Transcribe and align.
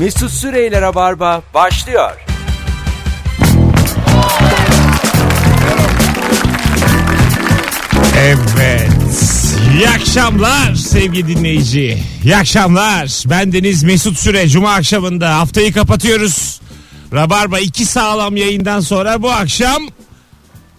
Mesut 0.00 0.30
Süreyler'e 0.30 0.94
barba 0.94 1.42
başlıyor. 1.54 2.10
Evet. 8.18 8.90
İyi 9.74 9.88
akşamlar 9.88 10.74
sevgili 10.74 11.28
dinleyici. 11.28 12.02
İyi 12.24 12.36
akşamlar. 12.36 13.24
Ben 13.26 13.52
Deniz 13.52 13.82
Mesut 13.82 14.18
Süre. 14.18 14.48
Cuma 14.48 14.74
akşamında 14.74 15.36
haftayı 15.36 15.72
kapatıyoruz. 15.72 16.60
Rabarba 17.12 17.58
iki 17.58 17.84
sağlam 17.86 18.36
yayından 18.36 18.80
sonra 18.80 19.22
bu 19.22 19.30
akşam 19.30 19.82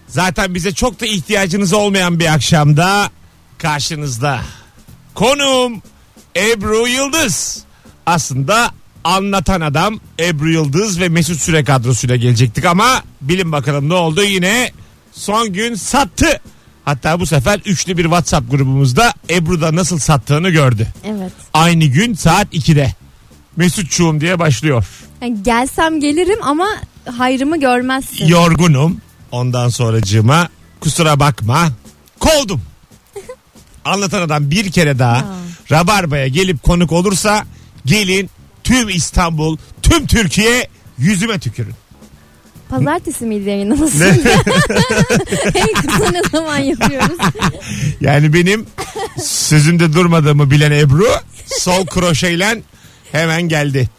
zaten 0.08 0.56
bize 0.56 0.74
çok 0.74 1.02
da 1.02 1.06
ihtiyacınız 1.06 1.74
olmayan 1.74 2.20
bir 2.20 2.34
akşamda 2.34 3.10
karşınızda. 3.58 4.42
Konuğum 5.14 5.82
Ebru 6.36 6.88
Yıldız. 6.88 7.64
Aslında 8.06 8.72
anlatan 9.04 9.62
adam 9.62 10.00
Ebru 10.20 10.52
Yıldız 10.52 11.00
ve 11.00 11.10
Mesut 11.10 11.42
Süre 11.42 11.64
kadrosuyla 11.64 12.16
gelecektik 12.16 12.66
ama 12.66 13.04
bilin 13.22 13.52
bakalım 13.52 13.90
ne 13.90 13.94
oldu 13.94 14.24
yine 14.24 14.72
son 15.12 15.54
gün 15.54 15.76
sattı. 15.76 16.42
Hatta 16.86 17.20
bu 17.20 17.26
sefer 17.26 17.62
üçlü 17.66 17.98
bir 17.98 18.04
WhatsApp 18.04 18.52
grubumuzda 18.52 19.14
Ebru 19.30 19.62
da 19.62 19.76
nasıl 19.76 20.00
sattığını 20.00 20.50
gördü. 20.50 20.88
Evet. 21.06 21.32
Aynı 21.54 21.86
gün 21.86 22.14
saat 22.14 22.54
2'de. 22.54 22.94
Mesutçuğum 23.56 24.22
diye 24.22 24.40
başlıyor. 24.40 24.86
Yani 25.22 25.44
gelsem 25.44 26.00
gelirim 26.00 26.40
ama 26.44 26.68
hayrımı 27.18 27.60
görmezsin. 27.60 28.28
Yorgunum. 28.28 28.98
Ondan 29.32 29.70
sonracığıma 29.70 30.50
kusura 30.80 31.20
bakma. 31.20 31.70
Kovdum. 32.20 32.62
Anlatan 33.86 34.22
adam 34.22 34.52
bir 34.52 34.72
kere 34.72 35.00
daha 35.00 35.26
Rabarba'ya 35.72 36.28
gelip 36.28 36.64
konuk 36.64 36.92
olursa 36.92 37.46
gelin 37.86 38.30
tüm 38.64 38.90
İstanbul, 38.90 39.58
tüm 39.82 40.08
Türkiye 40.08 40.68
yüzüme 40.98 41.40
tükürün. 41.40 41.74
Pazartesi 42.70 43.26
miydi 43.26 43.50
yayınlaması? 43.50 44.06
en 45.56 45.74
kısa 45.74 46.12
ne 46.12 46.22
zaman 46.32 46.58
yapıyoruz? 46.58 47.18
Yani 48.02 48.34
benim 48.34 48.66
sözümde 49.24 49.94
durmadığımı 49.94 50.52
bilen 50.52 50.72
Ebru 50.72 51.08
sol 51.48 51.86
kroşeyle 51.86 52.62
hemen 53.12 53.42
geldi. 53.42 53.90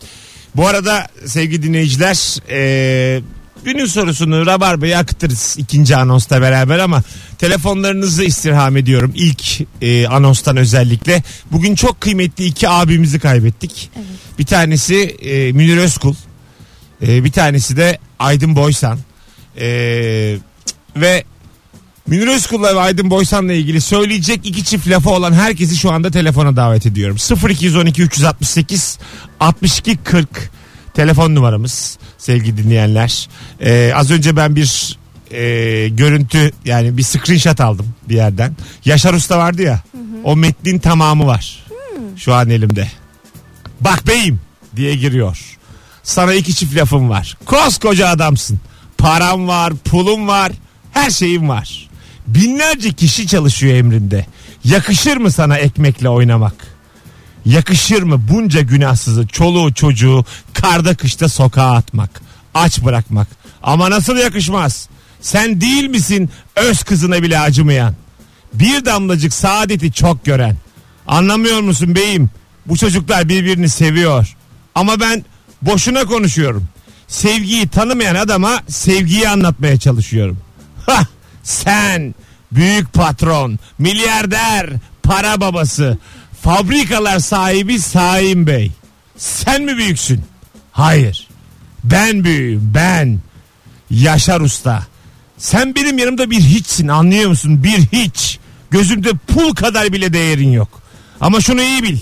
Bu 0.56 0.67
arada 0.67 1.06
sevgili 1.27 1.62
dinleyiciler 1.62 2.41
e, 2.50 3.20
günün 3.65 3.87
sorusunu 3.87 4.47
Rabarba'ya 4.47 4.99
akıtırız 4.99 5.57
ikinci 5.59 5.97
anonsta 5.97 6.41
beraber 6.41 6.79
ama 6.79 7.03
telefonlarınızı 7.39 8.25
istirham 8.25 8.77
ediyorum 8.77 9.13
ilk 9.15 9.61
e, 9.83 10.07
anonstan 10.07 10.57
özellikle. 10.57 11.23
Bugün 11.53 11.75
çok 11.75 12.01
kıymetli 12.01 12.45
iki 12.45 12.69
abimizi 12.69 13.19
kaybettik. 13.19 13.91
Bir 14.39 14.47
tanesi 14.47 14.97
e, 14.97 15.53
Münir 15.53 15.77
Özkul 15.77 16.15
e, 17.03 17.25
bir 17.25 17.33
tanesi 17.33 17.77
de 17.77 17.99
Aydın 18.19 18.57
Boysan. 18.57 18.99
E, 19.57 19.67
ve 20.97 21.25
Münir 22.07 22.27
Özkul'la 22.27 22.75
ve 22.75 22.81
Aydın 22.81 23.11
Boysan'la 23.11 23.53
ilgili 23.53 23.81
söyleyecek 23.81 24.41
iki 24.47 24.65
çift 24.65 24.89
lafı 24.89 25.11
olan 25.11 25.33
herkesi 25.33 25.77
şu 25.77 25.93
anda 25.93 26.11
telefona 26.11 26.57
davet 26.57 26.87
ediyorum. 26.87 27.17
0212 27.49 28.03
368 28.03 28.99
62 29.41 29.97
40 29.97 30.51
telefon 30.95 31.35
numaramız 31.35 31.98
sevgili 32.19 32.57
dinleyenler. 32.57 33.29
Ee, 33.61 33.93
az 33.95 34.11
önce 34.11 34.37
ben 34.37 34.57
bir 34.57 34.99
e, 35.31 35.89
görüntü 35.89 36.51
yani 36.65 36.97
bir 36.97 37.03
screenshot 37.03 37.61
aldım 37.61 37.89
bir 38.09 38.15
yerden. 38.15 38.57
Yaşar 38.84 39.15
Usta 39.15 39.39
vardı 39.39 39.62
ya 39.62 39.83
o 40.25 40.37
metnin 40.37 40.79
tamamı 40.79 41.27
var 41.27 41.65
şu 42.17 42.34
an 42.34 42.51
elimde. 42.51 42.89
Bak 43.81 44.07
beyim 44.07 44.41
diye 44.77 44.95
giriyor. 44.95 45.59
Sana 46.03 46.34
iki 46.34 46.55
çift 46.55 46.77
lafım 46.77 47.11
var. 47.11 47.37
Koskoca 47.45 48.09
adamsın. 48.09 48.61
Param 48.99 49.49
var, 49.49 49.73
pulum 49.75 50.29
var, 50.29 50.53
her 50.93 51.11
şeyim 51.11 51.49
var. 51.49 51.89
Binlerce 52.27 52.93
kişi 52.93 53.27
çalışıyor 53.27 53.75
emrinde. 53.77 54.27
Yakışır 54.65 55.16
mı 55.16 55.33
sana 55.33 55.56
ekmekle 55.56 56.09
oynamak? 56.09 56.72
Yakışır 57.44 58.03
mı 58.03 58.20
bunca 58.30 58.60
günahsızı, 58.60 59.26
çoluğu 59.26 59.75
çocuğu 59.75 60.25
karda 60.54 60.94
kışta 60.94 61.28
sokağa 61.28 61.72
atmak, 61.72 62.22
aç 62.54 62.84
bırakmak? 62.84 63.28
Ama 63.62 63.91
nasıl 63.91 64.16
yakışmaz? 64.16 64.88
Sen 65.20 65.60
değil 65.60 65.88
misin 65.88 66.30
öz 66.56 66.82
kızına 66.82 67.22
bile 67.22 67.38
acımayan? 67.38 67.94
Bir 68.54 68.84
damlacık 68.84 69.34
saadeti 69.34 69.92
çok 69.92 70.25
gören. 70.25 70.56
Anlamıyor 71.06 71.60
musun 71.60 71.94
beyim? 71.94 72.30
Bu 72.66 72.76
çocuklar 72.76 73.28
birbirini 73.28 73.69
seviyor. 73.69 74.36
Ama 74.74 75.00
ben 75.00 75.24
boşuna 75.62 76.04
konuşuyorum. 76.04 76.69
Sevgiyi 77.09 77.69
tanımayan 77.69 78.14
adama 78.14 78.62
sevgiyi 78.69 79.28
anlatmaya 79.28 79.78
çalışıyorum. 79.78 80.38
Hah, 80.86 81.04
sen 81.42 82.14
büyük 82.53 82.92
patron, 82.92 83.59
milyarder, 83.78 84.70
para 85.03 85.41
babası, 85.41 85.98
fabrikalar 86.42 87.19
sahibi 87.19 87.78
Saim 87.78 88.47
Bey. 88.47 88.70
Sen 89.16 89.62
mi 89.62 89.76
büyüksün? 89.76 90.20
Hayır. 90.72 91.28
Ben 91.84 92.25
büyüğüm 92.25 92.70
ben. 92.75 93.19
Yaşar 93.91 94.41
Usta. 94.41 94.86
Sen 95.38 95.75
benim 95.75 95.98
yanımda 95.98 96.30
bir 96.30 96.41
hiçsin 96.41 96.88
anlıyor 96.88 97.28
musun? 97.28 97.64
Bir 97.64 97.78
hiç. 97.92 98.38
Gözümde 98.70 99.10
pul 99.12 99.54
kadar 99.54 99.92
bile 99.92 100.12
değerin 100.12 100.53
yok. 100.53 100.82
Ama 101.20 101.41
şunu 101.41 101.62
iyi 101.62 101.82
bil. 101.82 101.98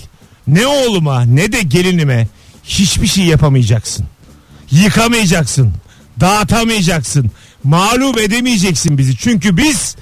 Ne 0.47 0.67
oğluma 0.67 1.21
ne 1.21 1.51
de 1.51 1.61
gelinime 1.61 2.27
hiçbir 2.63 3.07
şey 3.07 3.25
yapamayacaksın. 3.25 4.05
Yıkamayacaksın. 4.71 5.73
Dağıtamayacaksın. 6.19 7.31
Mağlup 7.63 8.19
edemeyeceksin 8.19 8.97
bizi. 8.97 9.17
Çünkü 9.17 9.57
biz 9.57 9.95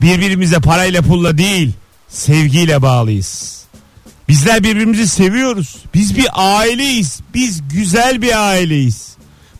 birbirimize 0.00 0.60
parayla 0.60 1.02
pulla 1.02 1.38
değil 1.38 1.72
sevgiyle 2.08 2.82
bağlıyız. 2.82 3.63
Bizler 4.28 4.62
birbirimizi 4.64 5.08
seviyoruz. 5.08 5.76
Biz 5.94 6.16
bir 6.16 6.26
aileyiz. 6.32 7.20
Biz 7.34 7.68
güzel 7.68 8.22
bir 8.22 8.48
aileyiz. 8.48 9.14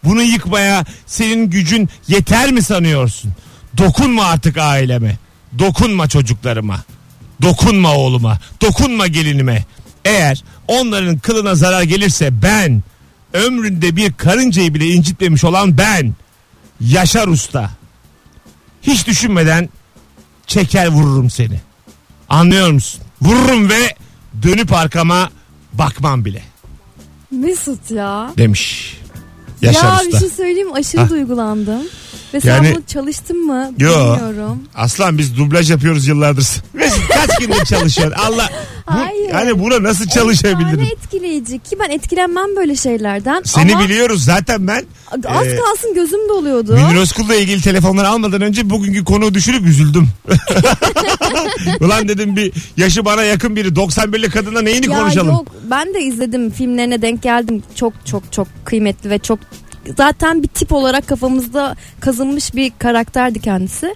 Bunu 0.04 0.22
yıkmaya 0.22 0.84
senin 1.06 1.50
gücün 1.50 1.88
yeter 2.08 2.52
mi 2.52 2.62
sanıyorsun? 2.62 3.32
Dokunma 3.78 4.24
artık 4.24 4.58
aileme. 4.58 5.18
Dokunma 5.58 6.08
çocuklarıma. 6.08 6.84
Dokunma 7.42 7.96
oğluma. 7.96 8.38
Dokunma 8.62 9.06
gelinime. 9.06 9.64
Eğer 10.04 10.44
onların 10.68 11.18
kılına 11.18 11.54
zarar 11.54 11.82
gelirse 11.82 12.42
ben 12.42 12.82
ömründe 13.32 13.96
bir 13.96 14.12
karıncayı 14.12 14.74
bile 14.74 14.86
incitmemiş 14.86 15.44
olan 15.44 15.78
ben 15.78 16.14
Yaşar 16.80 17.28
Usta. 17.28 17.70
Hiç 18.82 19.06
düşünmeden 19.06 19.68
çeker 20.46 20.88
vururum 20.88 21.30
seni. 21.30 21.60
Anlıyor 22.28 22.70
musun? 22.70 23.00
Vururum 23.22 23.70
ve 23.70 23.94
dönüp 24.42 24.72
arkama 24.72 25.30
bakmam 25.72 26.24
bile 26.24 26.42
Mesut 27.30 27.90
ya. 27.90 28.32
demiş. 28.38 28.96
Yaşar 29.62 29.88
ya 29.88 29.94
Usta. 29.96 30.06
bir 30.12 30.18
şey 30.18 30.28
söyleyeyim 30.28 30.72
aşırı 30.72 31.00
Hah. 31.00 31.10
duygulandım. 31.10 31.82
Ve 32.34 32.40
sen 32.40 32.54
Yani- 32.54 32.74
bunu 32.74 32.82
çalıştın 32.86 33.46
mı 33.46 33.70
Yo. 33.78 33.90
bilmiyorum. 33.90 34.62
Aslan 34.74 35.18
biz 35.18 35.36
dublaj 35.36 35.70
yapıyoruz 35.70 36.06
yıllardır. 36.06 36.46
Mesut 36.74 37.08
kaç 37.08 37.38
gündür 37.40 37.64
çalışıyorsun? 37.64 38.18
Allah 38.18 38.48
bu, 38.88 38.92
Hayır. 38.94 39.30
hani 39.30 39.58
buna 39.60 39.82
nasıl 39.82 40.04
Efsane 40.04 40.24
çalışabilirim? 40.24 40.80
etkileyici 40.80 41.58
ki 41.58 41.76
ben 41.80 41.90
etkilenmem 41.90 42.56
böyle 42.56 42.76
şeylerden. 42.76 43.42
Seni 43.44 43.74
ama 43.74 43.84
biliyoruz 43.84 44.24
zaten 44.24 44.66
ben. 44.66 44.84
az 45.26 45.46
Ee, 45.46 45.56
kalsın 45.56 45.94
gözüm 45.94 46.28
doluyordu. 46.28 46.72
Münir 46.72 47.00
Özkul'la 47.00 47.34
ilgili 47.34 47.60
telefonları 47.62 48.08
almadan 48.08 48.40
önce 48.42 48.70
bugünkü 48.70 49.04
konuyu 49.04 49.34
düşürüp 49.34 49.66
üzüldüm. 49.66 50.08
Ulan 51.80 52.08
dedim 52.08 52.36
bir 52.36 52.52
yaşı 52.76 53.04
bana 53.04 53.22
yakın 53.22 53.56
biri 53.56 53.68
91'li 53.68 54.30
kadına 54.30 54.60
neyini 54.62 54.90
ya 54.90 54.98
konuşalım? 54.98 55.28
yok 55.32 55.46
ben 55.70 55.94
de 55.94 56.02
izledim 56.02 56.50
filmlerine 56.50 57.02
denk 57.02 57.22
geldim. 57.22 57.62
Çok 57.74 57.92
çok 58.06 58.32
çok 58.32 58.48
kıymetli 58.64 59.10
ve 59.10 59.18
çok 59.18 59.38
zaten 59.96 60.42
bir 60.42 60.48
tip 60.48 60.72
olarak 60.72 61.06
kafamızda 61.06 61.76
kazınmış 62.00 62.54
bir 62.54 62.72
karakterdi 62.78 63.40
kendisi. 63.40 63.94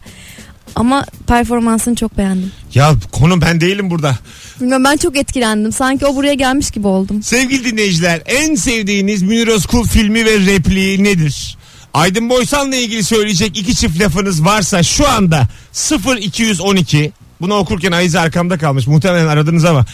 Ama 0.76 1.04
performansını 1.26 1.94
çok 1.94 2.18
beğendim. 2.18 2.52
Ya 2.74 2.94
konu 3.12 3.40
ben 3.40 3.60
değilim 3.60 3.90
burada. 3.90 4.18
Bilmiyorum 4.60 4.84
ben 4.84 4.96
çok 4.96 5.16
etkilendim. 5.16 5.72
Sanki 5.72 6.06
o 6.06 6.16
buraya 6.16 6.34
gelmiş 6.34 6.70
gibi 6.70 6.86
oldum. 6.86 7.22
Sevgili 7.22 7.64
dinleyiciler 7.64 8.22
en 8.26 8.54
sevdiğiniz 8.54 9.22
Münir 9.22 9.48
Özkul 9.48 9.84
filmi 9.84 10.24
ve 10.24 10.38
repliği 10.38 11.04
nedir? 11.04 11.58
Aydın 11.94 12.30
Boysan'la 12.30 12.76
ilgili 12.76 13.04
söyleyecek 13.04 13.58
iki 13.58 13.76
çift 13.76 14.00
lafınız 14.00 14.44
varsa 14.44 14.82
şu 14.82 15.08
anda 15.08 15.48
0212 16.20 17.12
bunu 17.40 17.54
okurken 17.54 17.92
Ayize 17.92 18.20
arkamda 18.20 18.58
kalmış. 18.58 18.86
Muhtemelen 18.86 19.26
aradınız 19.26 19.64
ama 19.64 19.86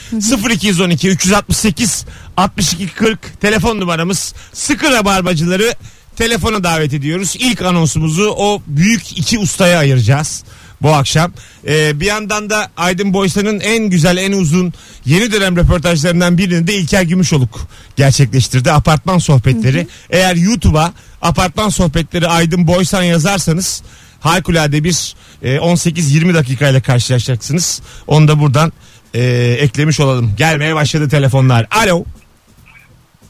0212 0.50 1.08
368 1.08 2.04
62 2.36 2.88
40 2.94 3.40
telefon 3.40 3.80
numaramız. 3.80 4.34
Sıkı 4.52 4.92
rabarbacıları 4.92 5.74
telefona 6.16 6.64
davet 6.64 6.94
ediyoruz. 6.94 7.36
İlk 7.38 7.62
anonsumuzu 7.62 8.34
o 8.36 8.62
büyük 8.66 9.18
iki 9.18 9.38
ustaya 9.38 9.78
ayıracağız. 9.78 10.44
bu 10.82 10.94
akşam. 10.94 11.32
Ee, 11.66 12.00
bir 12.00 12.06
yandan 12.06 12.50
da 12.50 12.70
Aydın 12.76 13.12
Boysan'ın 13.12 13.60
en 13.60 13.84
güzel 13.84 14.16
en 14.16 14.32
uzun 14.32 14.72
yeni 15.06 15.32
dönem 15.32 15.56
röportajlarından 15.56 16.38
birini 16.38 16.66
de 16.66 16.74
İlker 16.74 17.02
Gümüşoluk 17.02 17.68
gerçekleştirdi. 17.96 18.72
Apartman 18.72 19.18
sohbetleri. 19.18 19.86
Eğer 20.10 20.36
YouTube'a 20.36 20.92
apartman 21.22 21.68
sohbetleri 21.68 22.28
Aydın 22.28 22.66
Boysan 22.66 23.02
yazarsanız 23.02 23.82
harikulade 24.24 24.84
bir 24.84 25.14
e, 25.42 25.56
18-20 25.56 26.34
dakikayla 26.34 26.82
karşılaşacaksınız. 26.82 27.82
Onu 28.06 28.28
da 28.28 28.40
buradan 28.40 28.72
e, 29.14 29.22
eklemiş 29.60 30.00
olalım. 30.00 30.32
Gelmeye 30.36 30.74
başladı 30.74 31.08
telefonlar. 31.08 31.66
Alo. 31.70 32.04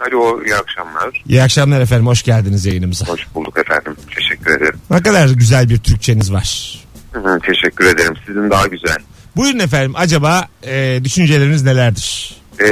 Alo 0.00 0.44
iyi 0.44 0.54
akşamlar. 0.56 1.22
İyi 1.28 1.42
akşamlar 1.42 1.80
efendim. 1.80 2.06
Hoş 2.06 2.22
geldiniz 2.22 2.66
yayınımıza. 2.66 3.06
Hoş 3.06 3.20
bulduk 3.34 3.58
efendim. 3.58 3.96
Teşekkür 4.14 4.56
ederim. 4.56 4.78
Ne 4.90 5.02
kadar 5.02 5.28
güzel 5.28 5.68
bir 5.68 5.78
Türkçeniz 5.78 6.32
var. 6.32 6.78
Hı, 7.12 7.38
Teşekkür 7.46 7.84
ederim. 7.86 8.14
Sizin 8.26 8.50
daha 8.50 8.66
güzel. 8.66 8.96
Buyurun 9.36 9.58
efendim. 9.58 9.92
Acaba 9.96 10.48
e, 10.62 11.00
düşünceleriniz 11.04 11.62
nelerdir? 11.62 12.36
Ee, 12.60 12.64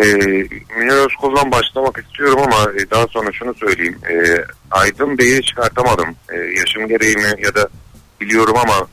Münir 0.79 1.07
Özkul'dan 1.07 1.53
başlamak 1.53 1.99
istiyorum 2.07 2.39
ama 2.45 2.71
e, 2.73 2.91
daha 2.91 3.07
sonra 3.07 3.33
şunu 3.33 3.55
söyleyeyim. 3.55 3.99
Ee, 4.11 4.45
Aydın 4.71 5.19
Bey'i 5.19 5.43
çıkartamadım. 5.43 6.09
Ee, 6.33 6.37
yaşım 6.37 6.89
gereği 6.89 7.17
mi 7.17 7.33
ya 7.45 7.55
da 7.55 7.69
biliyorum 8.23 8.55
ama 8.57 8.87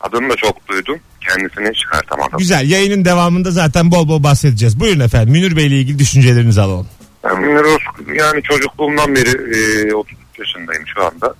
adını 0.00 0.30
da 0.30 0.36
çok 0.36 0.68
duydum. 0.68 0.98
Kendisini 1.20 1.74
çıkartamadım. 1.74 2.38
Güzel. 2.38 2.70
Yayının 2.70 3.04
devamında 3.04 3.50
zaten 3.50 3.90
bol 3.90 4.08
bol 4.08 4.22
bahsedeceğiz. 4.22 4.80
Buyurun 4.80 5.00
efendim. 5.00 5.32
Münir 5.32 5.56
Bey 5.56 5.66
ile 5.66 5.76
ilgili 5.76 5.98
düşüncelerinizi 5.98 6.60
alalım. 6.60 6.88
Ben 7.24 7.40
Münir 7.40 7.64
Özkul 7.64 8.14
yani 8.14 8.42
çocukluğumdan 8.42 9.14
beri 9.14 9.30
e, 9.88 9.94
33 9.94 10.18
yaşındayım 10.38 10.84
şu 10.94 11.04
anda. 11.04 11.34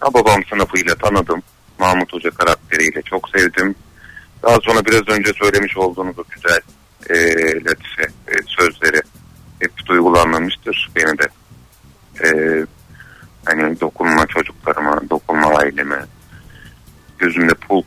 Ha, 0.00 0.14
babam 0.14 0.44
sınıfıyla 0.50 0.94
tanıdım. 0.94 1.42
Mahmut 1.78 2.12
Hoca 2.12 2.30
karakteriyle 2.30 3.02
çok 3.02 3.28
sevdim. 3.28 3.74
Daha 4.42 4.58
sonra 4.62 4.84
biraz 4.84 5.08
önce 5.08 5.32
söylemiş 5.32 5.76
olduğunuz 5.76 6.18
o 6.18 6.24
güzel 6.34 6.60
e, 7.10 7.16
latife 7.64 8.02
e, 8.28 8.41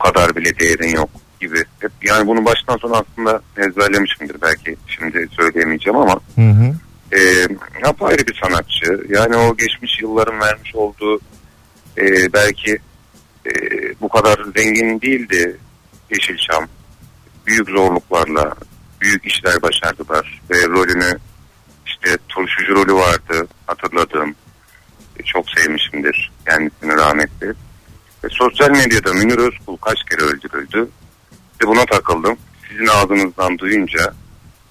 kadar 0.06 0.36
bile 0.36 0.58
değerin 0.58 0.96
yok 0.96 1.10
gibi. 1.40 1.64
Hep 1.80 1.92
yani 2.02 2.26
bunu 2.26 2.44
baştan 2.44 2.76
sona 2.76 2.96
aslında 2.96 3.42
ezberlemişimdir 3.56 4.40
belki 4.42 4.76
şimdi 4.86 5.28
söyleyemeyeceğim 5.30 5.96
ama 5.98 6.20
Hı 6.34 6.40
hı. 6.40 6.74
e, 7.12 7.46
apayrı 7.84 8.26
bir 8.26 8.40
sanatçı. 8.44 9.06
Yani 9.08 9.36
o 9.36 9.56
geçmiş 9.56 10.00
yılların 10.02 10.40
vermiş 10.40 10.74
olduğu 10.74 11.20
e, 11.98 12.32
belki 12.32 12.78
e, 13.46 13.50
bu 14.00 14.08
kadar 14.08 14.38
zengin 14.56 15.00
değildi 15.00 15.56
Yeşilçam. 16.10 16.66
Büyük 17.46 17.68
zorluklarla 17.68 18.54
büyük 19.00 19.26
işler 19.26 19.62
başardılar 19.62 20.42
ve 20.50 20.66
rolünü 20.66 21.18
işte 21.86 22.18
turşucu 22.28 22.74
rolü 22.74 22.94
vardı 22.94 23.48
hatırladığım. 23.66 24.34
E, 25.18 25.22
çok 25.22 25.50
sevmişimdir 25.50 26.32
kendisini 26.46 26.96
rahmetli. 26.96 27.52
E, 28.24 28.28
sosyal 28.30 28.70
medyada 28.70 29.12
Münir 29.12 29.38
Özkul 29.38 29.76
kaç 29.76 29.98
kere 30.10 30.20
öldürüldü. 30.20 30.88
Ve 31.62 31.66
buna 31.66 31.84
takıldım. 31.84 32.36
Sizin 32.68 32.85
ağzınızdan 32.96 33.58
duyunca 33.58 34.14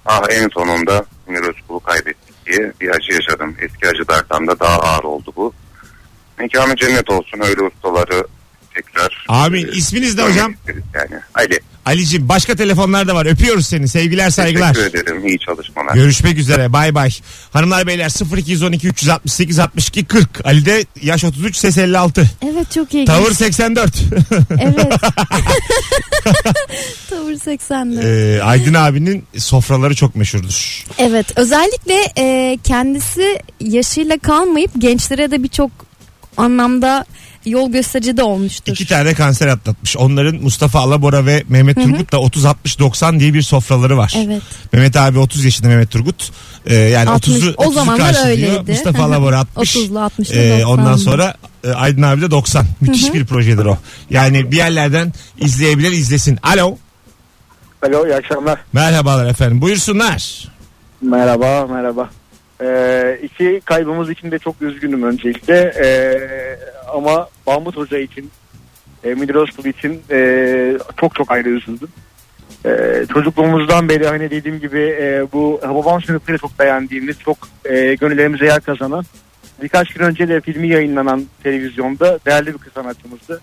ah 0.06 0.22
en 0.30 0.48
sonunda 0.48 1.04
Münir 1.26 1.42
Özkul'u 1.42 1.80
kaybettik 1.80 2.46
diye 2.46 2.72
bir 2.80 2.88
acı 2.88 3.12
yaşadım. 3.12 3.56
Eski 3.60 3.88
acılardan 3.88 4.46
da 4.46 4.60
daha 4.60 4.78
ağır 4.78 5.04
oldu 5.04 5.32
bu. 5.36 5.52
Mekanı 6.38 6.76
cennet 6.76 7.10
olsun 7.10 7.40
öyle 7.40 7.62
ustaları 7.62 8.26
tekrar. 8.74 9.26
Amin. 9.28 9.66
e, 9.66 9.70
İsminiz 9.70 10.14
ne 10.14 10.22
görmek 10.22 10.34
hocam? 10.36 10.54
Yani. 10.94 11.20
Ali. 11.34 11.60
Ali'cim 11.86 12.28
başka 12.28 12.56
telefonlar 12.56 13.08
da 13.08 13.14
var. 13.14 13.26
Öpüyoruz 13.26 13.66
seni. 13.66 13.88
Sevgiler 13.88 14.30
saygılar. 14.30 14.74
Teşekkür 14.74 14.98
ederim. 14.98 15.26
İyi 15.26 15.38
çalışmalar. 15.38 15.94
Görüşmek 15.94 16.38
üzere. 16.38 16.72
Bay 16.72 16.94
bay. 16.94 17.10
Hanımlar 17.52 17.86
beyler 17.86 18.36
0212 18.36 18.88
368 18.88 19.58
62 19.58 20.04
40. 20.04 20.46
Ali'de 20.46 20.84
yaş 21.02 21.24
33 21.24 21.56
ses 21.56 21.78
56. 21.78 22.30
Evet 22.42 22.70
çok 22.72 22.94
iyi. 22.94 23.04
Tavır 23.04 23.32
84. 23.32 23.94
Evet. 24.60 24.92
Tavır 27.46 27.56
80'de. 27.58 28.36
Ee, 28.36 28.42
Aydın 28.42 28.74
abinin 28.74 29.24
sofraları 29.38 29.94
çok 29.94 30.16
meşhurdur. 30.16 30.84
Evet 30.98 31.26
özellikle 31.38 31.94
e, 32.18 32.58
kendisi 32.64 33.38
yaşıyla 33.60 34.18
kalmayıp 34.18 34.70
gençlere 34.78 35.30
de 35.30 35.42
birçok 35.42 35.70
anlamda 36.36 37.04
yol 37.46 37.72
gösterici 37.72 38.16
de 38.16 38.22
olmuştur. 38.22 38.72
İki 38.72 38.86
tane 38.86 39.14
kanser 39.14 39.46
atlatmış. 39.46 39.96
Onların 39.96 40.42
Mustafa 40.42 40.80
Alabora 40.80 41.26
ve 41.26 41.42
Mehmet 41.48 41.76
Turgut 41.76 42.12
da 42.12 42.16
30-60-90 42.16 43.20
diye 43.20 43.34
bir 43.34 43.42
sofraları 43.42 43.96
var. 43.96 44.14
Evet. 44.16 44.42
Mehmet 44.72 44.96
abi 44.96 45.18
30 45.18 45.44
yaşında 45.44 45.68
Mehmet 45.68 45.90
Turgut. 45.90 46.32
Ee, 46.66 46.74
yani 46.74 47.10
60 47.10 47.36
30'u 47.36 47.54
o 47.56 47.64
30'u 47.64 47.72
zamanlar 47.72 48.28
öyleydi. 48.28 48.70
Mustafa 48.72 49.02
Alabora 49.04 49.38
60. 49.40 49.76
30'lu 49.76 49.98
60'lı 49.98 50.34
Ee, 50.36 50.60
90'lı. 50.60 50.66
ondan 50.66 50.96
sonra 50.96 51.34
e, 51.64 51.68
Aydın 51.70 52.02
abi 52.02 52.22
de 52.22 52.30
90. 52.30 52.66
Müthiş 52.80 53.14
bir 53.14 53.26
projedir 53.26 53.64
o. 53.64 53.78
Yani 54.10 54.50
bir 54.50 54.56
yerlerden 54.56 55.12
izleyebilir 55.40 55.92
izlesin. 55.92 56.38
Alo. 56.42 56.76
Alo 57.86 58.06
iyi 58.06 58.14
akşamlar. 58.14 58.58
Merhabalar 58.72 59.26
efendim. 59.26 59.60
Buyursunlar. 59.60 60.48
Merhaba 61.02 61.66
merhaba. 61.66 62.10
Ee, 62.62 63.18
iki 63.22 63.60
kaybımız 63.64 64.10
için 64.10 64.30
de 64.30 64.38
çok 64.38 64.62
üzgünüm 64.62 65.02
öncelikle. 65.02 65.72
Ee, 65.84 66.58
ama 66.94 67.28
Mahmut 67.46 67.76
Hoca 67.76 67.98
için, 67.98 68.30
e, 69.04 69.14
Münir 69.14 69.34
Özkul 69.34 69.64
için 69.64 70.02
e, 70.10 70.78
çok 71.00 71.14
çok 71.14 71.30
ayrı 71.30 71.48
üzüldüm. 71.48 71.88
Ee, 72.66 73.04
çocukluğumuzdan 73.12 73.88
beri 73.88 74.06
hani 74.06 74.30
dediğim 74.30 74.60
gibi 74.60 74.96
e, 75.00 75.26
bu 75.32 75.60
babam 75.62 76.02
sınıfıyla 76.02 76.38
çok 76.38 76.58
beğendiğimiz, 76.58 77.18
çok 77.18 77.38
e, 77.64 77.94
gönüllerimize 77.94 78.44
yer 78.44 78.60
kazanan 78.60 79.04
birkaç 79.62 79.94
gün 79.94 80.04
önce 80.04 80.28
de 80.28 80.40
filmi 80.40 80.68
yayınlanan 80.68 81.24
televizyonda 81.42 82.18
değerli 82.26 82.54
bir 82.54 82.58
kız 82.58 82.72
sanatçımızdı. 82.72 83.40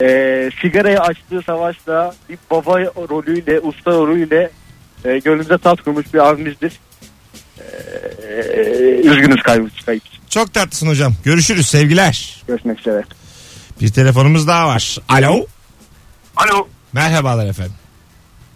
Ee, 0.00 0.50
sigarayı 0.62 1.00
açtığı 1.00 1.42
savaşla 1.46 2.14
bir 2.28 2.38
baba 2.50 2.80
rolüyle, 2.80 3.60
usta 3.60 3.90
rolüyle 3.90 4.50
e, 5.04 5.18
gönlümüze 5.18 5.58
tat 5.58 5.82
kurmuş 5.82 6.14
bir 6.14 6.28
abimizdir. 6.28 6.72
Ee, 7.58 9.00
üzgünüz 9.04 9.42
kayıp, 9.42 9.86
kayıp. 9.86 10.02
Çok 10.30 10.54
tatlısın 10.54 10.88
hocam. 10.88 11.14
Görüşürüz. 11.24 11.68
Sevgiler. 11.68 12.42
Görüşmek 12.48 12.80
üzere. 12.80 13.04
Bir 13.80 13.92
telefonumuz 13.92 14.48
daha 14.48 14.68
var. 14.68 14.98
Alo. 15.08 15.46
Alo. 16.36 16.68
Merhabalar 16.92 17.46
efendim. 17.46 17.74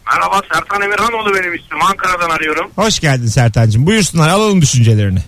Merhaba 0.06 0.40
Sertan 0.52 0.82
Emirhanoğlu 0.82 1.34
benim 1.34 1.54
ismim. 1.54 1.82
Ankara'dan 1.82 2.30
arıyorum. 2.30 2.70
Hoş 2.76 3.00
geldin 3.00 3.26
Sertancığım. 3.26 3.86
Buyursunlar 3.86 4.28
alalım 4.28 4.62
düşüncelerini. 4.62 5.22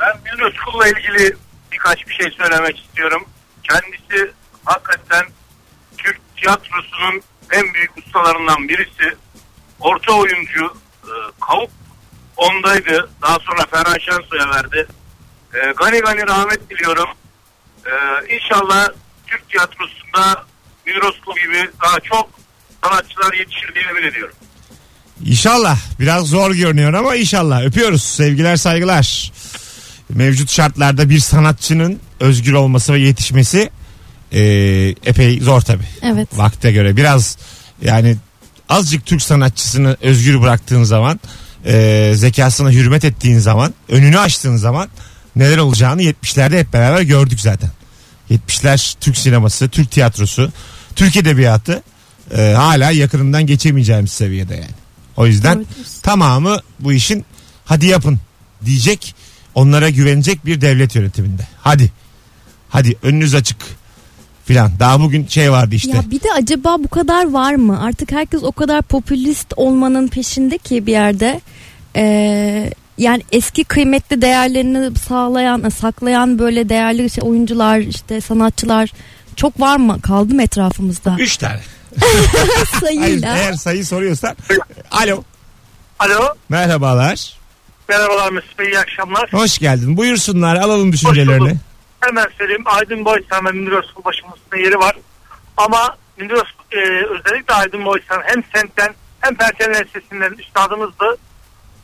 Ben 0.00 0.12
Münir 0.24 0.48
Özkul'la 0.48 0.88
ilgili 0.88 1.36
birkaç 1.72 2.08
bir 2.08 2.14
şey 2.14 2.30
söylemek 2.30 2.78
istiyorum. 2.78 3.24
Kendisi 3.62 4.32
hakikaten 4.66 5.24
Türk 5.98 6.20
tiyatrosunun 6.36 7.22
en 7.52 7.74
büyük 7.74 7.98
ustalarından 7.98 8.68
birisi. 8.68 9.16
Orta 9.80 10.12
oyuncu. 10.12 10.64
e, 11.04 11.12
Kavuk 11.40 11.70
ondaydı. 12.36 13.10
Daha 13.22 13.38
sonra 13.38 13.66
Ferhan 13.70 13.98
Şensoy'a 13.98 14.50
verdi. 14.50 14.86
E, 15.54 15.72
gani 15.78 16.00
gani 16.00 16.26
rahmet 16.26 16.70
diliyorum. 16.70 17.08
E, 17.86 17.92
inşallah 18.36 18.88
Türk 19.26 19.48
tiyatrosunda 19.48 20.46
Özkul 21.06 21.34
gibi 21.36 21.70
daha 21.82 22.00
çok 22.00 22.30
sanatçılar 22.84 23.32
yetişir 23.32 23.74
diye 23.74 23.84
emin 23.90 24.02
ediyorum. 24.02 24.34
İnşallah. 25.24 25.78
Biraz 26.00 26.26
zor 26.26 26.50
görünüyor 26.50 26.94
ama 26.94 27.16
inşallah. 27.16 27.62
Öpüyoruz. 27.64 28.02
Sevgiler 28.02 28.56
saygılar. 28.56 29.32
Mevcut 30.08 30.50
şartlarda 30.50 31.10
bir 31.10 31.18
sanatçının 31.18 32.00
özgür 32.20 32.52
olması 32.52 32.92
ve 32.92 32.98
yetişmesi 32.98 33.70
e, 34.32 34.40
epey 35.06 35.40
zor 35.40 35.60
tabi. 35.60 35.82
Evet. 36.02 36.28
Vakte 36.38 36.72
göre. 36.72 36.96
Biraz 36.96 37.38
yani 37.82 38.16
azıcık 38.68 39.06
Türk 39.06 39.22
sanatçısını 39.22 39.96
özgür 40.00 40.42
bıraktığın 40.42 40.84
zaman 40.84 41.20
e, 41.66 42.12
zekasına 42.14 42.70
hürmet 42.70 43.04
ettiğin 43.04 43.38
zaman 43.38 43.74
önünü 43.88 44.18
açtığın 44.18 44.56
zaman 44.56 44.88
neler 45.36 45.58
olacağını 45.58 46.02
70'lerde 46.02 46.58
hep 46.58 46.72
beraber 46.72 47.02
gördük 47.02 47.40
zaten. 47.40 47.70
70'ler 48.30 48.94
Türk 49.00 49.16
sineması, 49.16 49.68
Türk 49.68 49.90
tiyatrosu, 49.90 50.52
Türk 50.96 51.16
edebiyatı 51.16 51.82
e, 52.36 52.52
hala 52.56 52.90
yakınından 52.90 53.46
geçemeyeceğimiz 53.46 54.12
seviyede 54.12 54.54
yani. 54.54 54.74
O 55.16 55.26
yüzden 55.26 55.56
Evet. 55.56 55.66
tamamı 56.02 56.60
bu 56.80 56.92
işin 56.92 57.24
hadi 57.64 57.86
yapın 57.86 58.18
diyecek 58.64 59.14
onlara 59.54 59.90
güvenecek 59.90 60.46
bir 60.46 60.60
devlet 60.60 60.94
yönetiminde. 60.94 61.46
Hadi. 61.60 61.92
Hadi 62.68 62.96
önünüz 63.02 63.34
açık 63.34 63.56
filan. 64.46 64.70
Daha 64.80 65.00
bugün 65.00 65.26
şey 65.26 65.52
vardı 65.52 65.74
işte. 65.74 65.90
Ya 65.96 66.10
bir 66.10 66.22
de 66.22 66.32
acaba 66.32 66.76
bu 66.78 66.88
kadar 66.88 67.32
var 67.32 67.54
mı? 67.54 67.82
Artık 67.82 68.12
herkes 68.12 68.42
o 68.42 68.52
kadar 68.52 68.82
popülist 68.82 69.52
olmanın 69.56 70.08
peşinde 70.08 70.58
ki 70.58 70.86
bir 70.86 70.92
yerde. 70.92 71.40
Ee, 71.96 72.72
yani 72.98 73.22
eski 73.32 73.64
kıymetli 73.64 74.22
değerlerini 74.22 74.98
sağlayan, 74.98 75.68
saklayan 75.68 76.38
böyle 76.38 76.68
değerli 76.68 77.10
şey, 77.10 77.24
oyuncular, 77.24 77.78
işte 77.78 78.20
sanatçılar 78.20 78.90
çok 79.36 79.60
var 79.60 79.76
mı? 79.76 80.00
Kaldı 80.02 80.34
mı 80.34 80.42
etrafımızda? 80.42 81.16
Üç 81.18 81.36
tane. 81.36 81.60
Hayır, 82.00 82.66
Sayıyla. 82.80 83.36
eğer 83.36 83.52
sayı 83.52 83.86
soruyorsan. 83.86 84.36
Alo. 84.90 85.22
Alo. 85.98 86.34
Merhabalar. 86.48 87.36
Merhabalar 87.88 88.30
Mesut 88.30 88.58
Bey 88.58 88.66
iyi 88.66 88.78
akşamlar. 88.78 89.32
Hoş 89.32 89.58
geldin. 89.58 89.96
Buyursunlar 89.96 90.56
alalım 90.56 90.92
düşüncelerini. 90.92 91.56
Hemen 92.00 92.26
söyleyeyim 92.38 92.62
Aydın 92.66 93.04
Boysan 93.04 93.46
ve 93.46 93.50
Münir 93.50 93.72
Özkul 93.72 94.04
başımızda 94.04 94.56
yeri 94.56 94.78
var. 94.78 94.96
Ama 95.56 95.96
Münir 96.16 96.30
Özkul 96.32 96.64
e, 96.72 97.06
özellikle 97.18 97.54
Aydın 97.54 97.84
Boysan 97.84 98.22
hem 98.26 98.42
semtten 98.54 98.94
hem 99.20 99.34
Perşembe 99.36 99.84
Lisesi'nden 99.84 100.32
üstadımızdı. 100.38 101.16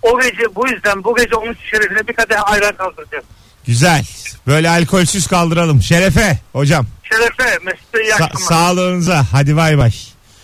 O 0.02 0.21
gece 0.21 0.54
bu 0.54 0.69
yüzden 0.69 1.04
bu 1.04 1.16
gece 1.16 1.35
onun 1.37 1.57
şerefine 1.71 2.09
bir 2.09 2.12
kadeh 2.12 2.50
ayran 2.52 2.76
kaldıracağız. 2.76 3.25
Güzel. 3.66 4.04
Böyle 4.47 4.71
alkolsüz 4.71 5.26
kaldıralım. 5.26 5.83
Şerefe 5.83 6.38
hocam. 6.52 6.87
Şerefe 7.02 7.59
Mesut 7.64 7.95
Bey 7.95 8.02
iyi 8.02 8.11
Sa- 8.11 8.12
akşamlar. 8.25 8.47
sağlığınıza. 8.49 9.25
Hadi 9.33 9.57
bay 9.57 9.78
bay. 9.78 9.90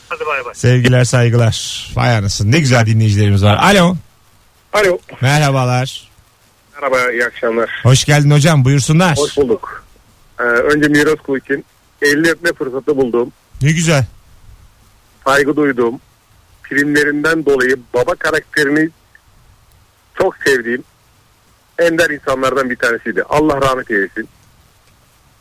Hadi 0.08 0.26
bay 0.26 0.44
bay. 0.44 0.54
Sevgiler 0.54 1.04
saygılar. 1.04 1.86
Vay 1.94 2.16
anasın. 2.16 2.52
Ne 2.52 2.58
güzel 2.60 2.86
dinleyicilerimiz 2.86 3.44
var. 3.44 3.56
Alo. 3.56 3.96
Alo. 4.72 4.98
Merhabalar. 5.20 6.07
Merhaba 6.80 7.12
iyi 7.12 7.24
akşamlar. 7.26 7.70
Hoş 7.82 8.04
geldin 8.04 8.30
hocam. 8.30 8.64
Buyursunlar. 8.64 9.18
Hoş 9.18 9.36
bulduk. 9.36 9.84
Ee, 10.40 10.42
önce 10.42 10.88
miras 10.88 11.16
kulu 11.16 11.38
için 11.38 11.64
elini 12.02 12.30
öpme 12.30 12.52
fırsatı 12.52 12.96
buldum. 12.96 13.32
Ne 13.62 13.72
güzel. 13.72 14.06
Saygı 15.24 15.56
duydum. 15.56 16.00
Filmlerinden 16.62 17.46
dolayı 17.46 17.76
baba 17.94 18.14
karakterini 18.14 18.90
çok 20.14 20.36
sevdiğim 20.46 20.84
ender 21.78 22.10
insanlardan 22.10 22.70
bir 22.70 22.76
tanesiydi. 22.76 23.22
Allah 23.22 23.60
rahmet 23.62 23.90
eylesin. 23.90 24.28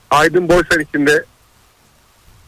Aydın 0.09 0.49
Boysan 0.49 0.79
içinde 0.79 1.25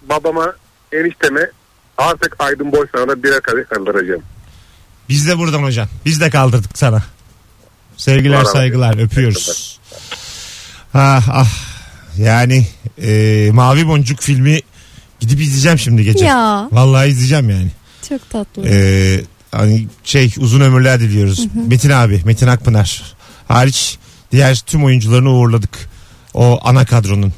babama 0.10 0.56
enişteme 0.92 1.52
artık 1.98 2.36
Aydın 2.40 2.72
Boysan'a 2.72 3.08
da 3.08 3.24
birer 3.24 3.42
kadeh 3.42 3.66
kaldıracağım. 3.70 4.22
Biz 5.10 5.28
de 5.28 5.38
buradan 5.38 5.64
hocam. 5.64 5.88
Biz 6.06 6.22
de 6.22 6.30
kaldırdık 6.30 6.78
sana. 6.78 7.04
Sevgiler 8.00 8.40
razı 8.42 8.52
saygılar 8.52 8.90
olsun. 8.94 9.00
öpüyoruz. 9.00 9.80
Ah 10.94 11.28
ah. 11.32 11.50
Yani 12.18 12.68
e, 13.04 13.50
Mavi 13.54 13.88
Boncuk 13.88 14.22
filmi 14.22 14.60
gidip 15.20 15.42
izleyeceğim 15.42 15.80
şimdi 15.80 16.04
gece. 16.04 16.26
Ya 16.26 16.68
Vallahi 16.72 17.10
izleyeceğim 17.10 17.50
yani. 17.50 17.68
çok 18.10 18.30
tatlı. 18.30 18.68
Ee, 18.70 19.22
hani 19.52 19.88
şey 20.04 20.34
uzun 20.38 20.62
ömürler 20.62 21.00
diliyoruz. 21.00 21.48
Metin 21.68 21.90
abi, 21.90 22.22
Metin 22.26 22.48
Akpınar 22.48 23.04
hariç 23.48 23.98
diğer 24.32 24.56
tüm 24.56 24.86
oyuncularını 24.86 25.30
uğurladık. 25.30 25.90
O 26.34 26.60
ana 26.64 26.86
kadronun. 26.86 27.34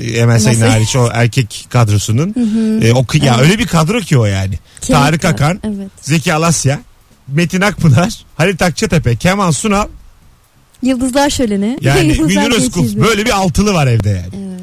Emel 0.00 0.38
Sayın 0.40 0.60
hariç 0.60 0.96
o 0.96 1.08
erkek 1.12 1.66
kadrosunun. 1.70 2.34
Ee, 2.82 2.92
o 2.92 3.00
kı- 3.02 3.24
ya 3.24 3.38
öyle 3.38 3.58
bir 3.58 3.66
kadro 3.66 4.00
ki 4.00 4.18
o 4.18 4.24
yani. 4.24 4.58
Kemik 4.80 5.02
Tarık 5.02 5.24
var. 5.24 5.30
Akan, 5.30 5.60
Evet. 5.64 5.90
Zeki 6.00 6.34
Alasya, 6.34 6.80
Metin 7.28 7.60
Akpınar, 7.60 8.24
Halit 8.36 8.62
Akçatepe, 8.62 9.16
Kemal 9.16 9.52
Sunal 9.52 9.86
Yıldızlar 10.82 11.30
Şöleni. 11.30 11.78
yani 11.80 12.06
Münir 12.20 12.52
Özkul. 12.56 12.96
Böyle 13.00 13.24
bir 13.26 13.30
altılı 13.30 13.74
var 13.74 13.86
evde 13.86 14.08
yani. 14.08 14.20
Evet. 14.46 14.60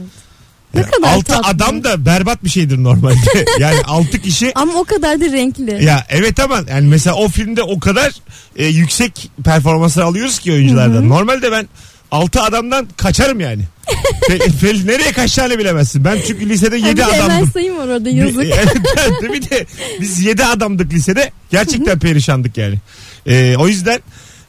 Ne 0.73 0.79
Yani 0.81 0.91
kadar 0.91 1.13
altı 1.13 1.25
tatlı. 1.25 1.47
adam 1.49 1.83
da 1.83 2.05
berbat 2.05 2.43
bir 2.43 2.49
şeydir 2.49 2.83
normalde. 2.83 3.15
yani 3.59 3.81
altı 3.81 4.21
kişi 4.21 4.51
Ama 4.55 4.73
o 4.73 4.83
kadar 4.83 5.21
da 5.21 5.25
renkli. 5.25 5.85
Ya 5.85 6.05
evet 6.09 6.39
ama 6.39 6.59
yani 6.69 6.87
mesela 6.87 7.15
o 7.15 7.27
filmde 7.27 7.63
o 7.63 7.79
kadar 7.79 8.11
e, 8.55 8.65
yüksek 8.65 9.31
performanslar 9.45 10.03
alıyoruz 10.03 10.39
ki 10.39 10.51
oyunculardan. 10.51 11.09
Normalde 11.09 11.51
ben 11.51 11.67
6 12.11 12.41
adamdan 12.41 12.87
kaçarım 12.97 13.39
yani. 13.39 13.63
Fe- 14.29 14.37
Fe- 14.61 14.87
nereye 14.87 15.11
kaçacağını 15.11 15.59
bilemezsin. 15.59 16.05
Ben 16.05 16.17
çünkü 16.27 16.49
lisede 16.49 16.79
Ha, 16.81 16.87
7 16.87 16.97
bir 16.97 17.01
de 17.01 17.07
Emel 17.11 17.25
adamdım. 17.25 17.51
Sayın 17.53 17.77
var 17.77 17.87
orada 17.87 18.09
yazık. 18.09 18.41
bir 19.33 19.49
de 19.49 19.65
biz 20.01 20.19
7 20.25 20.45
adamdık 20.45 20.93
lisede. 20.93 21.31
Gerçekten 21.51 21.99
perişandık 21.99 22.57
yani. 22.57 22.75
E, 23.27 23.55
o 23.57 23.67
yüzden 23.67 23.99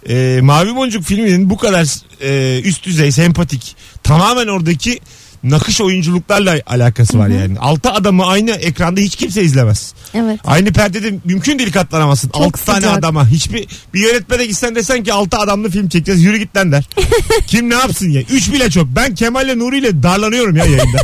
e, 0.08 0.40
Mavi 0.42 0.76
Boncuk 0.76 1.04
filminin 1.04 1.50
bu 1.50 1.56
kadar 1.56 1.86
e, 2.20 2.60
üst 2.64 2.86
düzey, 2.86 3.12
sempatik, 3.12 3.76
tamamen 4.02 4.46
oradaki 4.46 5.00
nakış 5.44 5.80
oyunculuklarla 5.80 6.60
alakası 6.66 7.18
var 7.18 7.28
yani. 7.28 7.58
6 7.58 7.90
adamı 7.90 8.26
aynı 8.26 8.50
ekranda 8.50 9.00
hiç 9.00 9.16
kimse 9.16 9.42
izlemez. 9.42 9.94
Evet. 10.14 10.40
Aynı 10.44 10.72
perdede 10.72 11.14
mümkün 11.24 11.58
değil 11.58 11.72
katlanamazsın. 11.72 12.28
Çok 12.28 12.42
6 12.42 12.64
tane 12.64 12.80
sıcak. 12.80 12.98
adama. 12.98 13.28
Hiçbir 13.28 13.68
bir 13.94 14.00
yönetmene 14.00 14.46
gitsen 14.46 14.74
desen 14.74 15.04
ki 15.04 15.12
6 15.12 15.36
adamlı 15.38 15.70
film 15.70 15.88
çekeceğiz. 15.88 16.22
Yürü 16.22 16.36
git 16.36 16.56
lan 16.56 16.72
der. 16.72 16.88
Kim 17.46 17.70
ne 17.70 17.74
yapsın 17.74 18.10
ya? 18.10 18.22
3 18.30 18.52
bile 18.52 18.70
çok. 18.70 18.86
Ben 18.86 19.14
Kemal'le 19.14 19.58
Nuri 19.58 19.78
ile 19.78 20.02
darlanıyorum 20.02 20.56
ya 20.56 20.64
yayında. 20.64 20.98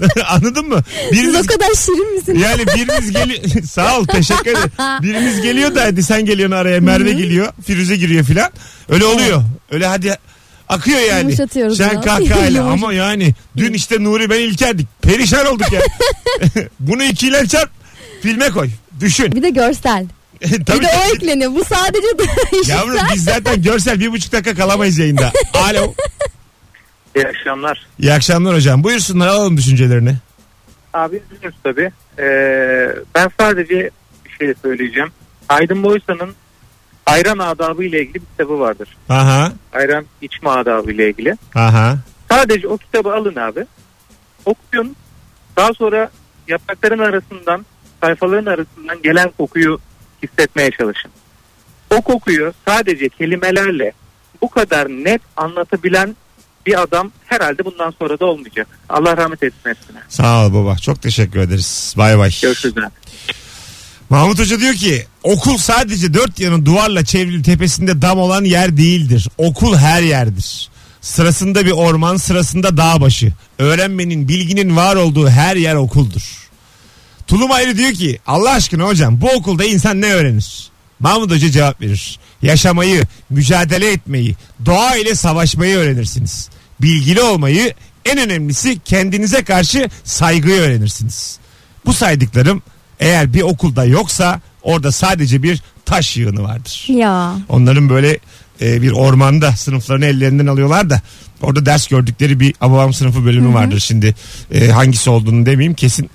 Anladın 0.28 0.68
mı? 0.68 0.82
Siz 1.10 1.18
Biriniz 1.18 1.34
o 1.44 1.46
kadar 1.46 1.74
şirin 1.74 2.14
misiniz? 2.16 2.42
yani 2.42 2.66
biriniz 2.66 3.12
geliyor. 3.12 3.64
Sağ 3.70 3.98
ol 3.98 4.04
teşekkür 4.04 4.50
ederim. 4.50 4.70
Biriniz 5.02 5.40
geliyor 5.40 5.74
da 5.74 5.82
hadi 5.84 6.02
sen 6.02 6.24
geliyorsun 6.24 6.56
araya. 6.56 6.80
Merve 6.80 7.12
geliyor. 7.12 7.52
Firuze 7.66 7.96
giriyor 7.96 8.24
filan. 8.24 8.50
Öyle 8.88 9.04
oluyor. 9.04 9.42
Öyle 9.70 9.86
hadi 9.86 10.16
akıyor 10.70 11.00
yani. 11.00 11.20
Yumuşatıyoruz 11.20 11.76
Sen 11.76 11.90
biraz. 11.90 12.04
kahkahayla 12.04 12.64
ama 12.72 12.92
yani 12.92 13.34
dün 13.56 13.72
işte 13.72 14.04
Nuri 14.04 14.30
ben 14.30 14.40
İlker'dik. 14.40 14.88
Perişan 15.02 15.46
olduk 15.46 15.72
ya. 15.72 15.80
Bunu 16.80 17.02
ikiyle 17.04 17.46
çarp 17.46 17.70
filme 18.22 18.50
koy. 18.50 18.68
Düşün. 19.00 19.32
Bir 19.32 19.42
de 19.42 19.50
görsel. 19.50 20.06
Tabii 20.66 20.78
bir 20.78 20.84
de 20.84 20.88
o 21.10 21.14
ekleniyor. 21.14 21.54
Bu 21.54 21.64
sadece 21.64 22.06
Yavrum 22.72 23.00
biz 23.14 23.24
zaten 23.24 23.62
görsel 23.62 24.00
bir 24.00 24.12
buçuk 24.12 24.32
dakika 24.32 24.54
kalamayız 24.54 24.98
yayında. 24.98 25.32
Alo. 25.54 25.94
İyi 27.16 27.26
akşamlar. 27.26 27.86
İyi 27.98 28.12
akşamlar 28.12 28.54
hocam. 28.54 28.84
Buyursunlar 28.84 29.26
alalım 29.28 29.56
düşüncelerini. 29.56 30.14
Abi 30.94 31.22
üzülürüz 31.30 31.54
tabii. 31.64 31.90
Ee, 32.18 32.88
ben 33.14 33.30
sadece 33.40 33.90
bir 34.24 34.30
şey 34.38 34.54
söyleyeceğim. 34.62 35.10
Aydın 35.48 35.82
Boysan'ın 35.82 36.34
ayran 37.10 37.38
adabı 37.38 37.84
ile 37.84 38.00
ilgili 38.00 38.14
bir 38.14 38.26
kitabı 38.26 38.60
vardır. 38.60 38.96
Aha. 39.08 39.52
Ayran 39.72 40.04
içme 40.22 40.50
adabı 40.50 40.92
ile 40.92 41.10
ilgili. 41.10 41.36
Aha. 41.54 41.98
Sadece 42.30 42.68
o 42.68 42.76
kitabı 42.76 43.14
alın 43.14 43.36
abi. 43.36 43.66
Okuyun. 44.44 44.96
Daha 45.56 45.74
sonra 45.74 46.10
yaprakların 46.48 46.98
arasından, 46.98 47.66
sayfaların 48.00 48.46
arasından 48.52 49.02
gelen 49.02 49.30
kokuyu 49.38 49.78
hissetmeye 50.22 50.70
çalışın. 50.70 51.10
O 51.90 52.02
kokuyu 52.02 52.52
sadece 52.68 53.08
kelimelerle 53.08 53.92
bu 54.42 54.50
kadar 54.50 54.88
net 54.88 55.20
anlatabilen 55.36 56.16
bir 56.66 56.82
adam 56.82 57.12
herhalde 57.26 57.64
bundan 57.64 57.94
sonra 57.98 58.20
da 58.20 58.26
olmayacak. 58.26 58.66
Allah 58.88 59.16
rahmet 59.16 59.42
etsin 59.42 59.70
hepsine. 59.70 59.98
Sağ 60.08 60.46
ol 60.46 60.54
baba. 60.54 60.76
Çok 60.76 61.02
teşekkür 61.02 61.40
ederiz. 61.40 61.94
Bay 61.98 62.18
bay. 62.18 62.30
Görüşürüz. 62.42 62.74
Mahmut 64.10 64.38
Hoca 64.38 64.60
diyor 64.60 64.74
ki 64.74 65.06
okul 65.22 65.56
sadece 65.56 66.14
dört 66.14 66.40
yanı 66.40 66.66
duvarla 66.66 67.04
çevrili 67.04 67.42
tepesinde 67.42 68.02
dam 68.02 68.18
olan 68.18 68.44
yer 68.44 68.76
değildir. 68.76 69.28
Okul 69.38 69.76
her 69.76 70.02
yerdir. 70.02 70.68
Sırasında 71.00 71.66
bir 71.66 71.70
orman 71.70 72.16
sırasında 72.16 72.76
dağ 72.76 73.00
başı. 73.00 73.32
Öğrenmenin 73.58 74.28
bilginin 74.28 74.76
var 74.76 74.96
olduğu 74.96 75.28
her 75.28 75.56
yer 75.56 75.74
okuldur. 75.74 76.48
Tulum 77.26 77.50
ayrı 77.50 77.78
diyor 77.78 77.92
ki 77.92 78.18
Allah 78.26 78.50
aşkına 78.50 78.84
hocam 78.84 79.20
bu 79.20 79.30
okulda 79.30 79.64
insan 79.64 80.00
ne 80.00 80.12
öğrenir? 80.12 80.70
Mahmut 81.00 81.30
Hoca 81.30 81.50
cevap 81.50 81.80
verir. 81.80 82.18
Yaşamayı, 82.42 83.02
mücadele 83.30 83.92
etmeyi, 83.92 84.36
doğa 84.66 84.96
ile 84.96 85.14
savaşmayı 85.14 85.76
öğrenirsiniz. 85.76 86.48
Bilgili 86.80 87.22
olmayı, 87.22 87.74
en 88.04 88.18
önemlisi 88.18 88.78
kendinize 88.84 89.44
karşı 89.44 89.88
saygıyı 90.04 90.60
öğrenirsiniz. 90.60 91.38
Bu 91.86 91.92
saydıklarım 91.92 92.62
eğer 93.00 93.32
bir 93.34 93.42
okulda 93.42 93.84
yoksa 93.84 94.40
orada 94.62 94.92
sadece 94.92 95.42
bir 95.42 95.62
taş 95.84 96.16
yığını 96.16 96.42
vardır. 96.42 96.84
ya. 96.88 97.34
Onların 97.48 97.88
böyle 97.88 98.18
e, 98.60 98.82
bir 98.82 98.90
ormanda 98.92 99.52
sınıflarını 99.52 100.06
ellerinden 100.06 100.46
alıyorlar 100.46 100.90
da 100.90 101.00
orada 101.42 101.66
ders 101.66 101.86
gördükleri 101.86 102.40
bir 102.40 102.54
Hababam 102.60 102.92
sınıfı 102.92 103.24
bölümü 103.24 103.54
vardır 103.54 103.80
şimdi. 103.80 104.14
E, 104.52 104.68
hangisi 104.68 105.10
olduğunu 105.10 105.46
demeyeyim 105.46 105.74
kesin. 105.74 106.10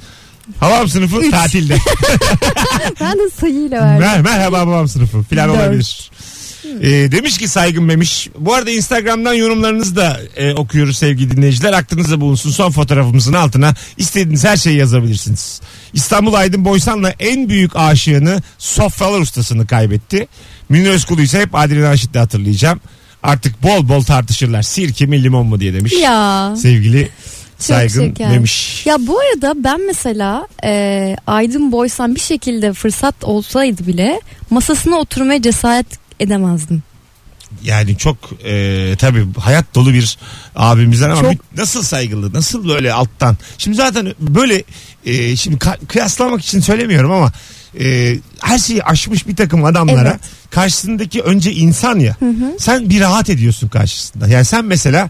Hababam 0.60 0.88
sınıfı 0.88 1.22
Üç. 1.22 1.32
tatilde. 1.32 1.78
Ben 3.02 3.14
de 3.20 3.30
sayıyla 3.40 3.82
verdim. 3.82 4.06
Mer 4.06 4.22
merhaba 4.22 4.60
Hababam 4.60 4.88
sınıfı 4.88 5.24
filan 5.24 5.50
olabilir. 5.50 6.12
E, 6.82 7.12
demiş 7.12 7.38
ki 7.38 7.48
saygın 7.48 7.84
memiş. 7.84 8.30
Bu 8.40 8.54
arada 8.54 8.72
Instagram'dan 8.72 9.34
yorumlarınızı 9.34 9.96
da 9.96 10.20
e, 10.36 10.54
okuyoruz 10.54 10.98
sevgili 10.98 11.32
dinleyiciler. 11.38 11.74
Aklınızda 11.74 12.22
bulunsun. 12.22 12.52
Son 12.52 12.72
fotoğrafımızın 12.72 13.34
altına 13.34 13.74
istediğiniz 13.98 14.44
her 14.46 14.58
şeyi 14.58 14.78
yazabilirsiniz. 14.78 15.62
İstanbul 15.94 16.34
Aydın 16.34 16.66
Boysan'la 16.66 17.14
en 17.20 17.50
büyük 17.50 17.76
aşığını 17.76 18.42
sofralar 18.58 19.20
ustasını 19.22 19.68
kaybetti. 19.68 20.28
Münir 20.70 20.90
Özkul'u 20.90 21.22
ise 21.22 21.40
hep 21.40 21.56
Adile 21.56 21.82
Naşit'le 21.82 22.16
hatırlayacağım. 22.16 22.80
Artık 23.24 23.64
bol 23.64 23.90
bol 23.90 24.02
tartışırlar. 24.04 24.62
Sirke 24.62 25.06
mi 25.06 25.24
limon 25.24 25.48
mu 25.48 25.60
diye 25.60 25.74
demiş. 25.74 25.94
Ya. 26.02 26.54
Sevgili 26.62 27.02
Çok 27.02 27.66
saygın 27.66 28.08
şeker. 28.08 28.30
memiş. 28.30 28.86
Ya 28.86 28.98
bu 29.00 29.20
arada 29.20 29.54
ben 29.64 29.86
mesela 29.88 30.48
e, 30.64 31.16
Aydın 31.28 31.72
Boysan 31.72 32.16
bir 32.16 32.20
şekilde 32.20 32.74
fırsat 32.74 33.24
olsaydı 33.24 33.88
bile 33.88 34.22
masasına 34.50 34.96
oturmaya 34.96 35.42
cesaret 35.42 35.88
edemezdim. 36.20 36.84
yani 37.64 37.98
çok 37.98 38.18
e, 38.46 38.96
tabii 39.00 39.26
hayat 39.40 39.76
dolu 39.76 39.94
bir 39.94 40.18
abimizden 40.56 41.10
ama 41.10 41.22
Çok. 41.22 41.32
bir- 41.32 41.60
nasıl 41.62 41.84
saygılı 41.84 42.34
nasıl 42.34 42.70
böyle 42.70 42.94
alttan. 42.94 43.38
Şimdi 43.58 43.78
zaten 43.78 44.14
böyle 44.20 44.64
e, 45.06 45.36
şimdi 45.36 45.58
ka- 45.58 45.86
kıyaslamak 45.88 46.42
için 46.42 46.60
söylemiyorum 46.60 47.12
ama 47.12 47.32
e, 47.80 48.16
her 48.40 48.58
şeyi 48.60 48.84
aşmış 48.84 49.28
bir 49.28 49.36
takım 49.36 49.66
adamlara 49.66 50.10
Evet. 50.10 50.20
karşısındaki 50.52 51.22
önce 51.22 51.52
insan 51.54 52.00
ya 52.00 52.18
sen 52.60 52.90
bir 52.90 53.00
rahat 53.02 53.30
ediyorsun 53.30 53.68
karşısında. 53.68 54.28
Yani 54.28 54.46
sen 54.46 54.66
mesela 54.66 55.10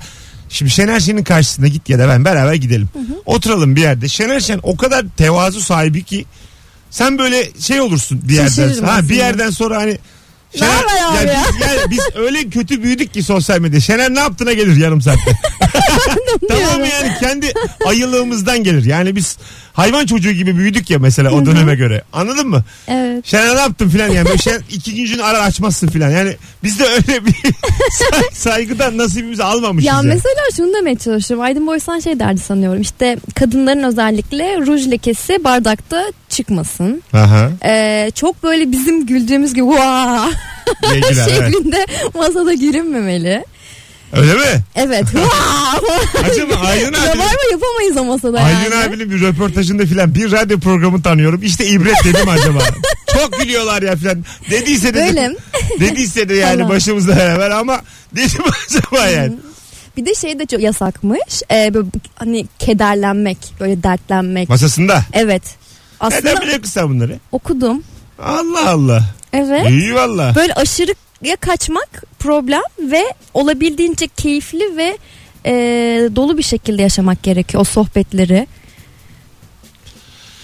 Şimdi 0.49 0.71
Şener 0.71 0.99
Şen'in 0.99 1.23
karşısına 1.23 1.67
git 1.67 1.89
ya 1.89 1.99
da 1.99 2.07
ben 2.07 2.25
beraber 2.25 2.53
gidelim. 2.53 2.89
Oturalım 3.25 3.75
bir 3.75 3.81
yerde. 3.81 4.07
Şener 4.07 4.39
Şen 4.39 4.59
o 4.63 4.77
kadar 4.77 5.05
tevazu 5.17 5.61
sahibi 5.61 6.03
ki 6.03 6.25
sen 6.89 7.17
böyle 7.17 7.49
şey 7.59 7.81
olursun 7.81 8.21
bir 8.23 8.33
yerden 8.33 8.47
Şaşırırım. 8.49 8.85
Ha, 8.85 8.95
bir 8.97 8.99
aslında. 9.03 9.13
yerden 9.13 9.49
sonra 9.49 9.77
hani 9.77 9.97
Ne 10.61 10.65
haber 10.65 11.21
abi 11.21 11.27
ya 11.27 11.33
ya? 11.33 11.43
Biz, 11.59 11.67
yani 11.67 11.89
biz 11.89 11.99
öyle 12.15 12.49
kötü 12.49 12.83
büyüdük 12.83 13.13
ki 13.13 13.23
sosyal 13.23 13.59
medya. 13.59 13.79
Şener 13.79 14.13
ne 14.13 14.19
yaptığına 14.19 14.53
gelir 14.53 14.75
yarım 14.75 15.01
saatte. 15.01 15.31
tamam 16.47 16.79
yani 16.79 17.13
kendi 17.19 17.53
ayılığımızdan 17.85 18.63
gelir. 18.63 18.85
Yani 18.85 19.15
biz 19.15 19.37
hayvan 19.73 20.05
çocuğu 20.05 20.31
gibi 20.31 20.57
büyüdük 20.57 20.89
ya 20.89 20.99
mesela 20.99 21.31
o 21.31 21.45
döneme 21.45 21.75
göre. 21.75 22.03
Anladın 22.13 22.47
mı? 22.47 22.63
Evet. 22.87 23.25
Şener 23.25 23.55
ne 23.55 23.59
yaptın 23.59 23.89
filan 23.89 24.09
yani. 24.09 24.25
Böyle 24.25 24.37
Şener 24.37 24.61
iki 24.71 24.95
gün 25.07 25.19
arar 25.19 25.47
açmazsın 25.47 25.87
filan. 25.87 26.09
Yani 26.09 26.35
biz 26.63 26.79
de 26.79 26.83
öyle 26.83 27.25
bir 27.25 27.33
say- 28.11 28.29
saygıdan 28.33 28.97
nasibimizi 28.97 29.43
almamışız. 29.43 29.87
Ya 29.87 29.93
yani. 29.93 30.07
mesela 30.07 30.35
şunu 30.55 30.73
demeye 30.73 30.95
çalışıyorum. 30.95 31.45
Aydın 31.45 31.67
Boysan 31.67 31.99
şey 31.99 32.19
derdi 32.19 32.39
sanıyorum. 32.39 32.81
İşte 32.81 33.17
kadınların 33.35 33.83
özellikle 33.83 34.57
ruj 34.65 34.91
lekesi 34.91 35.43
bardakta 35.43 36.03
çıkmasın. 36.29 37.03
Aha. 37.13 37.49
Ee, 37.65 38.11
çok 38.15 38.43
böyle 38.43 38.71
bizim 38.71 39.05
güldüğümüz 39.05 39.53
gibi 39.53 39.67
vaa 39.67 40.29
şeklinde 41.25 41.85
masada 42.13 42.53
gülünmemeli. 42.53 43.45
Öyle 44.15 44.33
mi? 44.33 44.63
Evet. 44.75 45.05
Acaba 46.23 46.55
Aydın 46.67 46.93
abi. 46.93 47.07
Rabarba 47.07 47.41
yapamayız 47.51 47.97
o 47.97 48.05
masada 48.05 48.39
Aydın 48.41 48.75
yani. 48.75 48.75
abinin 48.89 49.11
bir 49.11 49.21
röportajında 49.21 49.85
filan 49.85 50.15
bir 50.15 50.31
radyo 50.31 50.59
programı 50.59 51.01
tanıyorum. 51.01 51.43
İşte 51.43 51.65
ibret 51.67 51.95
dedim 52.05 52.29
acaba. 52.29 52.59
Çok 53.13 53.39
gülüyorlar 53.39 53.81
ya 53.81 53.95
filan. 53.95 54.25
Dediyse 54.51 54.93
de 54.93 55.05
Böyle. 55.07 55.35
dediyse 55.79 56.29
de 56.29 56.33
yani 56.33 56.53
Tamam. 56.57 56.69
başımızda 56.69 57.15
beraber 57.17 57.49
ama 57.51 57.81
dedim 58.15 58.43
acaba 58.67 59.07
yani. 59.07 59.33
Bir 59.97 60.05
de 60.05 60.15
şey 60.15 60.39
de 60.39 60.45
çok 60.45 60.59
yasakmış. 60.61 61.41
Ee, 61.51 61.73
böyle 61.73 61.87
hani 62.15 62.45
kederlenmek, 62.59 63.37
böyle 63.59 63.83
dertlenmek. 63.83 64.49
Masasında. 64.49 65.01
Evet. 65.13 65.43
Aslında 65.99 66.29
Neden 66.29 66.41
biliyorsun 66.41 66.65
sen 66.65 66.89
bunları? 66.89 67.19
okudum. 67.31 67.83
Allah 68.23 68.69
Allah. 68.69 69.03
Evet. 69.33 69.69
İyi 69.69 69.95
valla. 69.95 70.35
Böyle 70.35 70.53
aşırıya 71.25 71.35
kaçmak 71.35 72.03
problem 72.19 72.61
ve 72.79 73.03
olabildiğince 73.33 74.07
keyifli 74.07 74.77
ve 74.77 74.97
e, 75.45 75.53
dolu 76.15 76.37
bir 76.37 76.43
şekilde 76.43 76.81
yaşamak 76.81 77.23
gerekiyor 77.23 77.61
o 77.61 77.63
sohbetleri. 77.63 78.47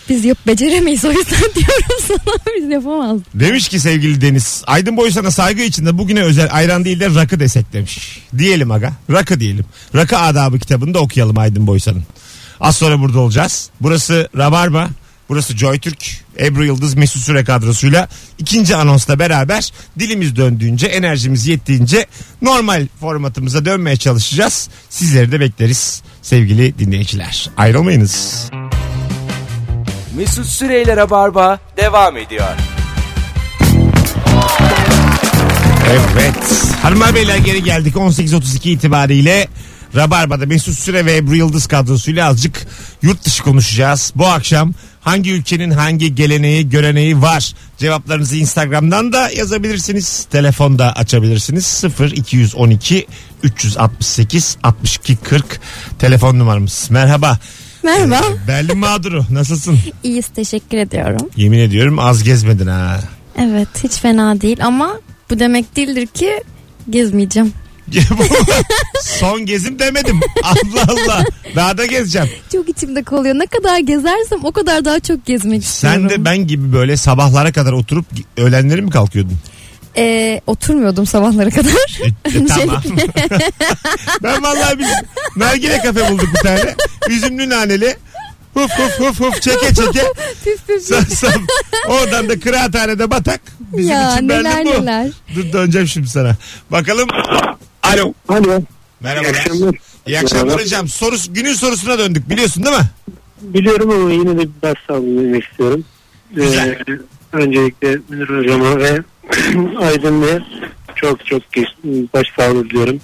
Biz 0.10 0.26
yap 0.26 0.38
beceremeyiz 0.48 1.06
o 1.06 1.12
yüzden 1.12 1.40
diyorum 1.56 1.98
sana 2.08 2.58
biz 2.58 2.70
yapamazdık. 2.70 3.28
Demiş 3.34 3.70
ki 3.70 3.80
sevgili 3.80 4.22
Deniz. 4.22 4.64
Aydın 4.68 4.98
Boy 4.98 5.12
sana 5.12 5.32
saygı 5.32 5.62
içinde 5.62 5.98
bugüne 5.98 6.22
özel 6.22 6.48
ayran 6.52 6.86
değil 6.86 7.00
de 7.00 7.16
rakı 7.16 7.40
desek 7.40 7.74
demiş. 7.74 8.20
Diyelim 8.38 8.72
aga. 8.72 8.94
Rakı 9.10 9.40
diyelim. 9.40 9.66
Rakı 9.96 10.18
adabı 10.18 10.60
kitabını 10.60 10.94
da 10.94 11.00
okuyalım 11.00 11.38
Aydın 11.38 11.68
Boysan'ın. 11.68 12.04
Az 12.60 12.76
sonra 12.76 13.00
burada 13.00 13.20
olacağız. 13.20 13.70
Burası 13.82 14.30
Rabarba. 14.38 14.90
Burası 15.32 15.58
JoyTürk. 15.58 15.98
Ebru 16.40 16.66
Yıldız 16.66 16.94
Mesut 16.94 17.22
Süre 17.22 17.44
kadrosuyla 17.44 18.08
ikinci 18.38 18.76
anonsla 18.76 19.20
beraber 19.20 19.72
dilimiz 20.00 20.36
döndüğünce 20.36 20.88
enerjimiz 20.88 21.48
yettiğince 21.48 22.06
normal 22.42 22.88
formatımıza 23.00 23.66
dönmeye 23.66 23.98
çalışacağız. 23.98 24.70
Sizleri 24.90 25.32
de 25.32 25.40
bekleriz 25.40 26.02
sevgili 26.22 26.80
dinleyiciler. 26.80 27.50
Ayrılmayınız. 27.58 28.50
Mesut 30.16 30.46
Süreyler'e 30.46 31.10
barba 31.10 31.60
devam 31.78 32.18
ediyor. 32.18 32.50
Evet. 35.90 36.76
Hanımlar 36.82 37.16
beyler 37.16 37.38
geri 37.38 37.64
geldik. 37.64 37.96
18.32 37.96 38.70
itibariyle 38.70 39.48
Rabarba'da 39.96 40.46
Mesut 40.46 40.80
Süre 40.80 41.06
ve 41.06 41.16
Ebru 41.18 41.36
Yıldız 41.36 41.68
kadrosuyla 41.68 42.28
azıcık 42.28 42.68
yurt 43.02 43.26
dışı 43.26 43.44
konuşacağız. 43.44 44.14
Bu 44.16 44.28
akşam 44.28 44.74
hangi 45.02 45.32
ülkenin 45.32 45.72
hangi 45.72 46.16
geleneği 46.16 46.70
göreneği 46.70 47.22
var? 47.22 47.54
Cevaplarınızı 47.78 48.38
Instagram'dan 48.38 49.14
da 49.14 49.30
yazabilirsiniz. 49.30 50.28
Telefonda 50.32 50.94
açabilirsiniz. 50.94 51.66
0 51.66 52.12
212 52.12 53.08
368 53.44 54.58
62 54.64 55.16
40 55.16 55.60
telefon 56.00 56.40
numaramız. 56.40 56.88
Merhaba. 56.92 57.40
Merhaba. 57.84 58.16
Ee, 58.16 58.48
Berlin 58.48 58.78
mağduru 58.78 59.26
nasılsın? 59.30 59.80
İyiyiz 60.04 60.28
teşekkür 60.28 60.78
ediyorum. 60.78 61.30
Yemin 61.36 61.60
ediyorum 61.60 62.00
az 62.00 62.24
gezmedin 62.24 62.68
ha. 62.68 63.00
Evet 63.38 63.68
hiç 63.84 63.92
fena 63.92 64.42
değil 64.42 64.66
ama 64.66 65.00
bu 65.30 65.40
demek 65.40 65.76
değildir 65.76 66.08
ki 66.08 66.44
gezmeyeceğim. 66.90 67.54
Son 69.02 69.46
gezim 69.46 69.80
demedim. 69.80 70.20
Allah 70.44 70.86
Allah. 70.88 71.26
Daha 71.56 71.78
da 71.78 71.86
gezeceğim. 71.86 72.30
Çok 72.52 72.70
içimde 72.70 73.04
kalıyor. 73.04 73.36
Ne 73.36 73.46
kadar 73.48 73.80
gezersem 73.80 74.40
o 74.46 74.52
kadar 74.52 74.86
daha 74.86 75.00
çok 75.00 75.26
gezmek 75.26 75.64
istiyorum. 75.64 76.02
Sen 76.02 76.20
de 76.20 76.26
ben 76.26 76.48
gibi 76.48 76.74
böyle 76.74 76.98
sabahlara 76.98 77.52
kadar 77.52 77.72
oturup 77.74 78.06
öğlenleri 78.38 78.82
mi 78.82 78.90
kalkıyordun? 78.90 79.38
Ee, 79.98 80.42
oturmuyordum 80.48 81.06
sabahlara 81.06 81.50
kadar. 81.50 82.00
E, 82.04 82.30
e, 82.30 82.46
tamam. 82.48 82.84
ben 84.24 84.44
vallahi 84.44 84.80
biz 84.80 84.88
nargile 85.36 85.78
kafe 85.78 86.12
bulduk 86.12 86.30
bir 86.36 86.40
tane. 86.40 86.76
Üzümlü 87.10 87.50
naneli. 87.50 87.98
Huf 88.54 88.72
huf 88.72 89.00
huf 89.00 89.20
huf 89.20 89.42
çeke 89.42 89.74
çeke. 89.74 90.04
püf 90.44 90.68
püf 90.68 90.82
Sa- 90.92 91.06
sa- 91.28 91.42
Oradan 91.88 92.30
da 92.30 92.40
kıraathanede 92.40 93.12
batak. 93.12 93.42
Bizim 93.60 93.92
ya 93.92 94.14
için 94.16 94.28
neler 94.28 94.66
bu. 94.66 94.70
neler. 94.70 95.08
Dur 95.36 95.54
döneceğim 95.54 95.88
şimdi 95.88 96.08
sana. 96.08 96.36
Bakalım. 96.72 97.10
Alo. 97.94 98.14
Alo. 98.28 98.62
Merhaba. 99.00 99.28
İyi 99.28 99.30
akşamlar. 99.30 99.76
İyi 100.08 100.20
akşamlar 100.20 100.46
Merhaba. 100.46 100.62
hocam. 100.62 100.88
Soru, 100.88 101.16
günün 101.30 101.54
sorusuna 101.54 102.00
döndük 102.00 102.30
biliyorsun 102.30 102.64
değil 102.64 102.78
mi? 102.78 102.90
Biliyorum 103.42 103.90
ama 103.92 104.12
yine 104.12 104.38
de 104.38 104.40
bir 104.40 104.62
ders 104.64 104.90
almak 104.90 105.44
istiyorum. 105.44 105.84
Güzel. 106.36 106.70
Ee, 106.70 107.00
öncelikle 107.34 107.98
Münir 108.10 108.30
Hocam'a 108.30 108.78
ve 108.78 109.00
Aydın 109.86 110.22
Bey'e 110.22 110.40
çok 110.96 111.26
çok 111.26 111.42
baş 112.14 112.28
sağlığı 112.40 112.70
diliyorum. 112.70 113.00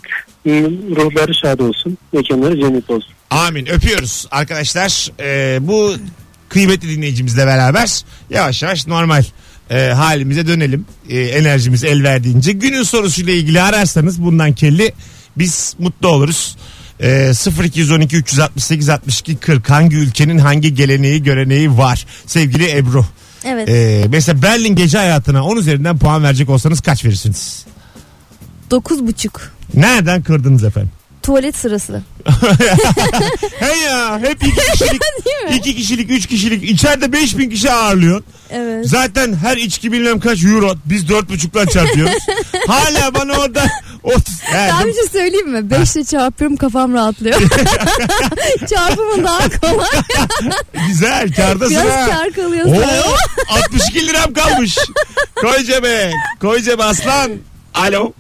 Ruhları 0.96 1.34
şad 1.36 1.60
olsun, 1.60 1.98
mekanları 2.14 2.60
cennet 2.60 2.90
olsun. 2.90 3.14
Amin. 3.30 3.66
Öpüyoruz 3.66 4.28
arkadaşlar. 4.32 5.12
Ee, 5.20 5.58
bu 5.62 5.94
kıymetli 6.50 6.90
dinleyicimizle 6.90 7.46
beraber 7.48 8.02
yavaş 8.30 8.64
yavaş 8.64 8.88
normal 8.88 9.24
e, 9.70 9.88
halimize 9.88 10.48
dönelim. 10.48 10.86
E, 11.10 11.20
enerjimiz 11.20 11.84
el 11.84 12.04
verdiğince. 12.04 12.52
Günün 12.52 12.84
sorusuyla 12.84 13.34
ilgili 13.34 13.62
ararsanız 13.62 14.22
bundan 14.22 14.54
kelli 14.54 14.94
biz 15.38 15.76
mutlu 15.80 16.08
oluruz. 16.08 16.56
E, 17.00 17.32
0212 17.64 18.18
368 18.18 18.90
62 18.90 19.36
40 19.36 19.70
hangi 19.70 19.96
ülkenin 19.96 20.38
hangi 20.38 20.76
geleneği 20.76 21.24
göreneği 21.24 21.78
var 21.78 22.06
sevgili 22.26 22.72
Ebru. 22.72 23.06
Evet. 23.46 23.70
E, 23.70 24.06
mesela 24.10 24.42
Berlin 24.42 24.76
gece 24.76 24.98
hayatına 24.98 25.44
10 25.44 25.58
üzerinden 25.58 25.98
puan 25.98 26.24
verecek 26.24 26.50
olsanız 26.50 26.82
kaç 26.82 27.06
verirsiniz? 27.06 27.66
Dokuz 28.72 29.08
buçuk. 29.08 29.52
Nereden 29.74 30.24
kırdınız 30.24 30.64
efendim? 30.64 30.92
Tuvalet 31.28 31.58
sırası. 31.58 32.02
He 33.60 33.78
ya 33.78 34.20
hep 34.20 34.44
iki 34.44 34.72
kişilik, 34.72 35.02
iki 35.56 35.76
kişilik, 35.76 36.12
üç 36.12 36.26
kişilik 36.28 36.64
içeride 36.64 37.12
5000 37.12 37.50
kişi 37.50 37.72
ağırlıyor. 37.72 38.24
Evet. 38.50 38.88
Zaten 38.88 39.34
her 39.36 39.58
içki 39.58 39.92
bilmem 39.92 40.20
kaç 40.20 40.44
euro 40.44 40.76
biz 40.86 41.10
dört 41.10 41.30
buçukla 41.30 41.66
çarpıyoruz. 41.66 42.14
Hala 42.68 43.14
bana 43.14 43.34
orada 43.34 43.66
30. 44.04 44.42
He, 44.42 44.70
Ben 44.80 44.88
bir 44.88 44.94
şey 44.94 45.04
söyleyeyim 45.12 45.50
mi? 45.50 45.72
Beşle 45.72 46.04
çarpıyorum 46.04 46.58
kafam 46.58 46.94
rahatlıyor. 46.94 47.42
Çarpımı 48.70 49.24
daha 49.24 49.50
kolay. 49.50 49.90
güzel 50.88 51.34
kardasın 51.34 51.76
Biraz 51.76 52.08
ha. 52.08 52.10
kar 52.10 52.32
kalıyor 52.32 52.66
Oo, 52.66 52.74
sonra. 52.76 53.04
62 53.50 54.08
liram 54.08 54.34
kalmış. 54.34 54.78
Koy 55.36 55.64
cebe. 55.64 56.12
Koy 56.42 56.62
cebe 56.62 56.84
aslan. 56.84 57.32
Alo. 57.74 58.14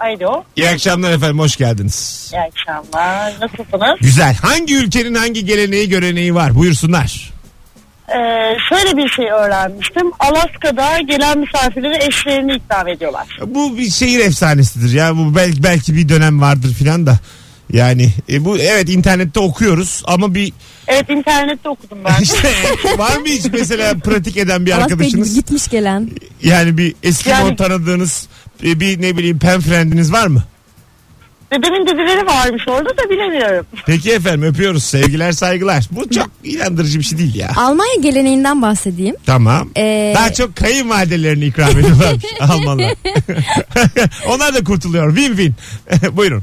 Alo. 0.00 0.44
İyi 0.56 0.68
akşamlar 0.68 1.10
efendim 1.10 1.38
hoş 1.38 1.56
geldiniz. 1.56 2.30
İyi 2.34 2.40
akşamlar. 2.40 3.32
Nasılsınız? 3.40 3.98
Güzel. 4.00 4.36
Hangi 4.42 4.76
ülkenin 4.76 5.14
hangi 5.14 5.44
geleneği 5.44 5.88
göreneği 5.88 6.34
var? 6.34 6.54
Buyursunlar. 6.54 7.30
Ee, 8.08 8.14
şöyle 8.68 8.96
bir 8.96 9.08
şey 9.08 9.24
öğrenmiştim. 9.30 10.12
Alaska'da 10.18 10.98
gelen 11.00 11.38
misafirlere 11.38 12.04
eşlerini 12.04 12.52
ikram 12.56 12.88
ediyorlar. 12.88 13.26
Bu 13.46 13.78
bir 13.78 13.90
şehir 13.90 14.18
efsanesidir 14.20 14.92
ya. 14.92 15.16
Bu 15.16 15.34
belki 15.36 15.62
belki 15.62 15.94
bir 15.94 16.08
dönem 16.08 16.40
vardır 16.40 16.74
filan 16.74 17.06
da. 17.06 17.18
Yani 17.72 18.12
e, 18.30 18.44
bu 18.44 18.58
evet 18.58 18.88
internette 18.88 19.40
okuyoruz 19.40 20.02
ama 20.06 20.34
bir 20.34 20.52
Evet 20.86 21.10
internette 21.10 21.68
okudum 21.68 21.98
ben. 22.04 22.14
işte 22.22 22.48
var 22.98 23.16
mı 23.16 23.26
hiç 23.26 23.44
mesela 23.52 23.98
pratik 23.98 24.36
eden 24.36 24.66
bir 24.66 24.70
Alaska'ya 24.72 24.94
arkadaşınız? 24.94 25.34
gitmiş 25.34 25.68
gelen. 25.68 26.10
Yani 26.42 26.78
bir 26.78 26.94
eski 27.02 27.28
Yani- 27.28 27.56
tanıdığınız 27.56 28.28
e, 28.64 28.80
bir 28.80 29.02
ne 29.02 29.16
bileyim 29.16 29.38
pen 29.38 29.60
friendiniz 29.60 30.12
var 30.12 30.26
mı? 30.26 30.42
Dedemin 31.52 31.86
dizileri 31.86 32.26
varmış 32.26 32.62
orada 32.68 32.88
da 32.98 33.10
bilemiyorum. 33.10 33.66
Peki 33.86 34.12
efendim 34.12 34.42
öpüyoruz. 34.42 34.84
Sevgiler 34.84 35.32
saygılar. 35.32 35.84
Bu 35.90 36.10
çok 36.10 36.30
inandırıcı 36.44 36.98
bir 36.98 37.04
şey 37.04 37.18
değil 37.18 37.34
ya. 37.34 37.50
Almanya 37.56 37.94
geleneğinden 38.00 38.62
bahsedeyim. 38.62 39.16
Tamam. 39.26 39.70
Ee, 39.76 40.12
Daha 40.16 40.32
çok 40.32 40.56
kayınvalidelerini 40.56 41.44
ikram 41.44 41.70
ediyorlar 41.78 42.14
Almanlar. 42.40 42.94
Onlar 44.28 44.54
da 44.54 44.64
kurtuluyor. 44.64 45.16
Win 45.16 45.36
win. 45.36 45.54
Buyurun. 46.16 46.42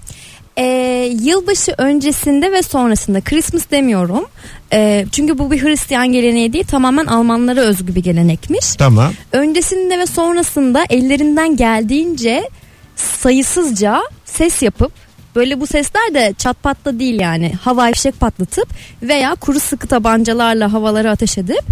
Ee, 0.58 1.12
yılbaşı 1.22 1.74
öncesinde 1.78 2.52
ve 2.52 2.62
sonrasında 2.62 3.22
Christmas 3.22 3.72
demiyorum. 3.72 4.26
Ee, 4.74 5.06
çünkü 5.12 5.38
bu 5.38 5.52
bir 5.52 5.63
Hristiyan 5.63 6.12
geleneği 6.12 6.54
değil 6.54 6.65
tamamen 6.68 7.06
Almanlara 7.06 7.60
özgü 7.60 7.96
bir 7.96 8.04
gelenekmiş. 8.04 8.76
Tamam. 8.76 9.13
Öncesinde 9.32 10.00
ve 10.00 10.06
sonrasında 10.06 10.84
ellerinden 10.89 11.56
geldiğince 11.56 12.50
sayısızca 12.96 14.02
ses 14.26 14.62
yapıp 14.62 14.91
böyle 15.36 15.60
bu 15.62 15.68
sesler 15.68 16.13
de 16.13 16.34
çat 16.38 16.63
patla 16.63 17.00
değil 17.00 17.20
yani 17.20 17.54
hava 17.62 17.91
fişek 17.91 18.20
patlatıp 18.20 18.70
veya 19.02 19.36
kuru 19.36 19.60
sıkı 19.60 19.88
tabancalarla 19.88 20.74
havalara 20.74 21.12
ateş 21.12 21.38
edip 21.38 21.63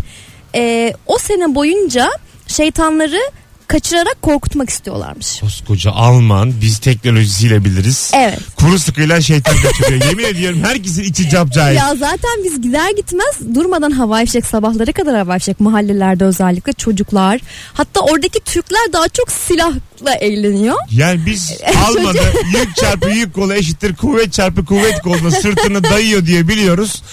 ee, 0.55 0.93
o 1.05 1.17
sene 1.17 1.55
boyunca 1.55 2.09
şeytanları 2.47 3.19
kaçırarak 3.67 4.21
korkutmak 4.21 4.69
istiyorlarmış. 4.69 5.39
Koskoca 5.39 5.91
Alman 5.91 6.53
biz 6.61 6.79
teknolojisiyle 6.79 7.65
biliriz. 7.65 8.11
Evet. 8.15 8.39
Kuru 8.55 8.79
sıkıyla 8.79 9.21
şeytan 9.21 9.55
kaçırıyor. 9.57 10.05
Yemin 10.09 10.23
ediyorum 10.23 10.63
herkesin 10.63 11.03
içi 11.03 11.29
capcayı. 11.29 11.77
Ya 11.77 11.95
zaten 11.95 12.43
biz 12.43 12.61
gider 12.61 12.89
gitmez 12.97 13.55
durmadan 13.55 13.91
havai 13.91 14.25
fişek 14.25 14.45
sabahlara 14.45 14.91
kadar 14.91 15.15
havai 15.17 15.39
fişek 15.39 15.59
mahallelerde 15.59 16.25
özellikle 16.25 16.73
çocuklar. 16.73 17.41
Hatta 17.73 17.99
oradaki 17.99 18.39
Türkler 18.39 18.93
daha 18.93 19.07
çok 19.09 19.31
silahla 19.31 20.13
eğleniyor. 20.19 20.77
Yani 20.91 21.25
biz 21.25 21.51
almadı 21.87 22.19
yük 22.53 22.75
çarpı 22.75 23.09
yük 23.09 23.33
kolu 23.33 23.53
eşittir 23.53 23.95
kuvvet 23.95 24.33
çarpı 24.33 24.65
kuvvet 24.65 25.01
koluna 25.01 25.31
sırtını 25.31 25.83
dayıyor 25.83 26.25
diye 26.25 26.47
biliyoruz. 26.47 27.03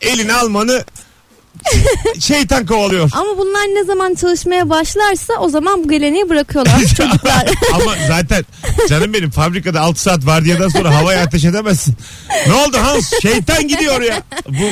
Elini 0.00 0.32
almanı 0.34 0.84
şeytan 2.20 2.66
kovalıyor. 2.66 3.10
Ama 3.12 3.38
bunlar 3.38 3.60
ne 3.62 3.84
zaman 3.84 4.14
çalışmaya 4.14 4.70
başlarsa 4.70 5.32
o 5.40 5.48
zaman 5.48 5.84
bu 5.84 5.88
geleneği 5.88 6.28
bırakıyorlar 6.28 6.78
çocuklar. 6.96 7.46
Ama 7.74 7.94
zaten 8.08 8.44
canım 8.88 9.12
benim 9.14 9.30
fabrikada 9.30 9.80
6 9.80 10.02
saat 10.02 10.26
vardiyadan 10.26 10.68
sonra 10.68 10.94
havaya 10.94 11.22
ateş 11.22 11.44
edemezsin. 11.44 11.94
Ne 12.46 12.54
oldu 12.54 12.76
Hans? 12.82 13.12
Şeytan 13.22 13.68
gidiyor 13.68 14.02
ya. 14.02 14.22
Bu 14.48 14.64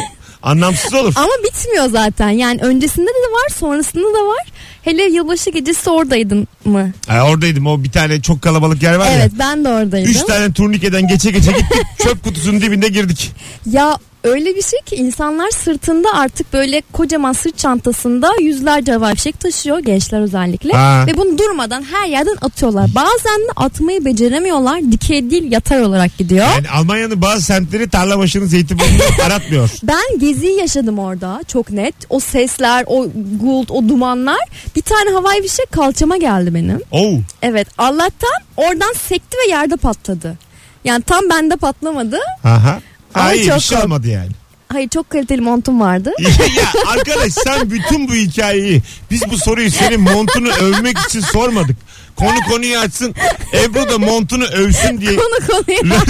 anlamsız 0.42 0.94
olur. 0.94 1.12
Ama 1.16 1.32
bitmiyor 1.44 1.86
zaten. 1.88 2.30
Yani 2.30 2.60
öncesinde 2.60 3.06
de 3.06 3.32
var, 3.32 3.48
sonrasında 3.58 4.06
da 4.18 4.26
var. 4.26 4.46
Hele 4.82 5.02
yılbaşı 5.02 5.50
gecesi 5.50 5.90
oradaydın 5.90 6.48
mı? 6.64 6.92
Ha, 7.08 7.22
oradaydım 7.22 7.66
o 7.66 7.84
bir 7.84 7.90
tane 7.90 8.22
çok 8.22 8.42
kalabalık 8.42 8.82
yer 8.82 8.94
var 8.94 9.08
Evet 9.16 9.32
ya. 9.32 9.38
ben 9.38 9.64
de 9.64 9.68
oradaydım. 9.68 10.10
Üç 10.10 10.22
tane 10.22 10.52
turnikeden 10.52 11.08
geçe 11.08 11.30
geçe 11.30 11.50
gittik. 11.52 11.82
Çöp 12.02 12.24
kutusunun 12.24 12.60
dibinde 12.60 12.88
girdik. 12.88 13.32
Ya 13.70 13.98
öyle 14.26 14.56
bir 14.56 14.62
şey 14.62 14.80
ki 14.86 14.96
insanlar 14.96 15.50
sırtında 15.50 16.08
artık 16.14 16.52
böyle 16.52 16.82
kocaman 16.92 17.32
sırt 17.32 17.58
çantasında 17.58 18.30
yüzlerce 18.40 18.92
havai 18.92 19.14
fişek 19.14 19.40
taşıyor 19.40 19.78
gençler 19.78 20.20
özellikle. 20.20 20.72
Ha. 20.72 21.04
Ve 21.06 21.16
bunu 21.16 21.38
durmadan 21.38 21.82
her 21.82 22.06
yerden 22.06 22.36
atıyorlar. 22.40 22.90
Bazen 22.94 23.40
de 23.40 23.52
atmayı 23.56 24.04
beceremiyorlar. 24.04 24.92
Dikey 24.92 25.30
değil 25.30 25.52
yatay 25.52 25.82
olarak 25.84 26.18
gidiyor. 26.18 26.46
Yani 26.46 26.68
Almanya'nın 26.68 27.22
bazı 27.22 27.42
semtleri 27.42 27.88
tarla 27.90 28.18
başını 28.18 28.46
zeytinburnu 28.46 28.86
aratmıyor. 29.26 29.70
Ben 29.82 30.18
geziyi 30.18 30.58
yaşadım 30.58 30.98
orada 30.98 31.40
çok 31.48 31.70
net. 31.70 31.94
O 32.10 32.20
sesler, 32.20 32.84
o 32.86 33.06
gult, 33.40 33.70
o 33.70 33.88
dumanlar. 33.88 34.38
Bir 34.76 34.82
tane 34.82 35.10
havai 35.10 35.42
fişek 35.42 35.72
kalçama 35.72 36.16
geldi 36.16 36.54
benim. 36.54 36.80
Oh. 36.90 37.12
Evet 37.42 37.68
Allah'tan 37.78 38.42
oradan 38.56 38.92
sekti 39.08 39.36
ve 39.46 39.50
yerde 39.50 39.76
patladı. 39.76 40.38
Yani 40.84 41.02
tam 41.02 41.20
bende 41.30 41.56
patlamadı. 41.56 42.18
Aha. 42.44 42.80
Ama 43.16 43.24
Ha, 43.24 43.34
iyi 43.34 43.46
bir 43.46 43.50
çok 43.50 43.62
şey 43.62 43.78
olmadı 43.78 44.08
yani. 44.08 44.30
Hayır 44.72 44.88
çok 44.88 45.10
kaliteli 45.10 45.40
montum 45.40 45.80
vardı. 45.80 46.12
ya 46.56 46.82
arkadaş 46.86 47.32
sen 47.32 47.70
bütün 47.70 48.08
bu 48.08 48.14
hikayeyi 48.14 48.82
biz 49.10 49.22
bu 49.30 49.38
soruyu 49.38 49.70
senin 49.70 50.00
montunu 50.00 50.48
övmek 50.50 50.98
için 50.98 51.20
sormadık. 51.20 51.76
Konu 52.16 52.40
konuyu 52.50 52.78
açsın. 52.78 53.14
Ebru 53.52 53.90
da 53.90 53.98
montunu 53.98 54.44
övsün 54.44 55.00
diye. 55.00 55.16
Konu 55.16 55.46
konuya 55.46 55.80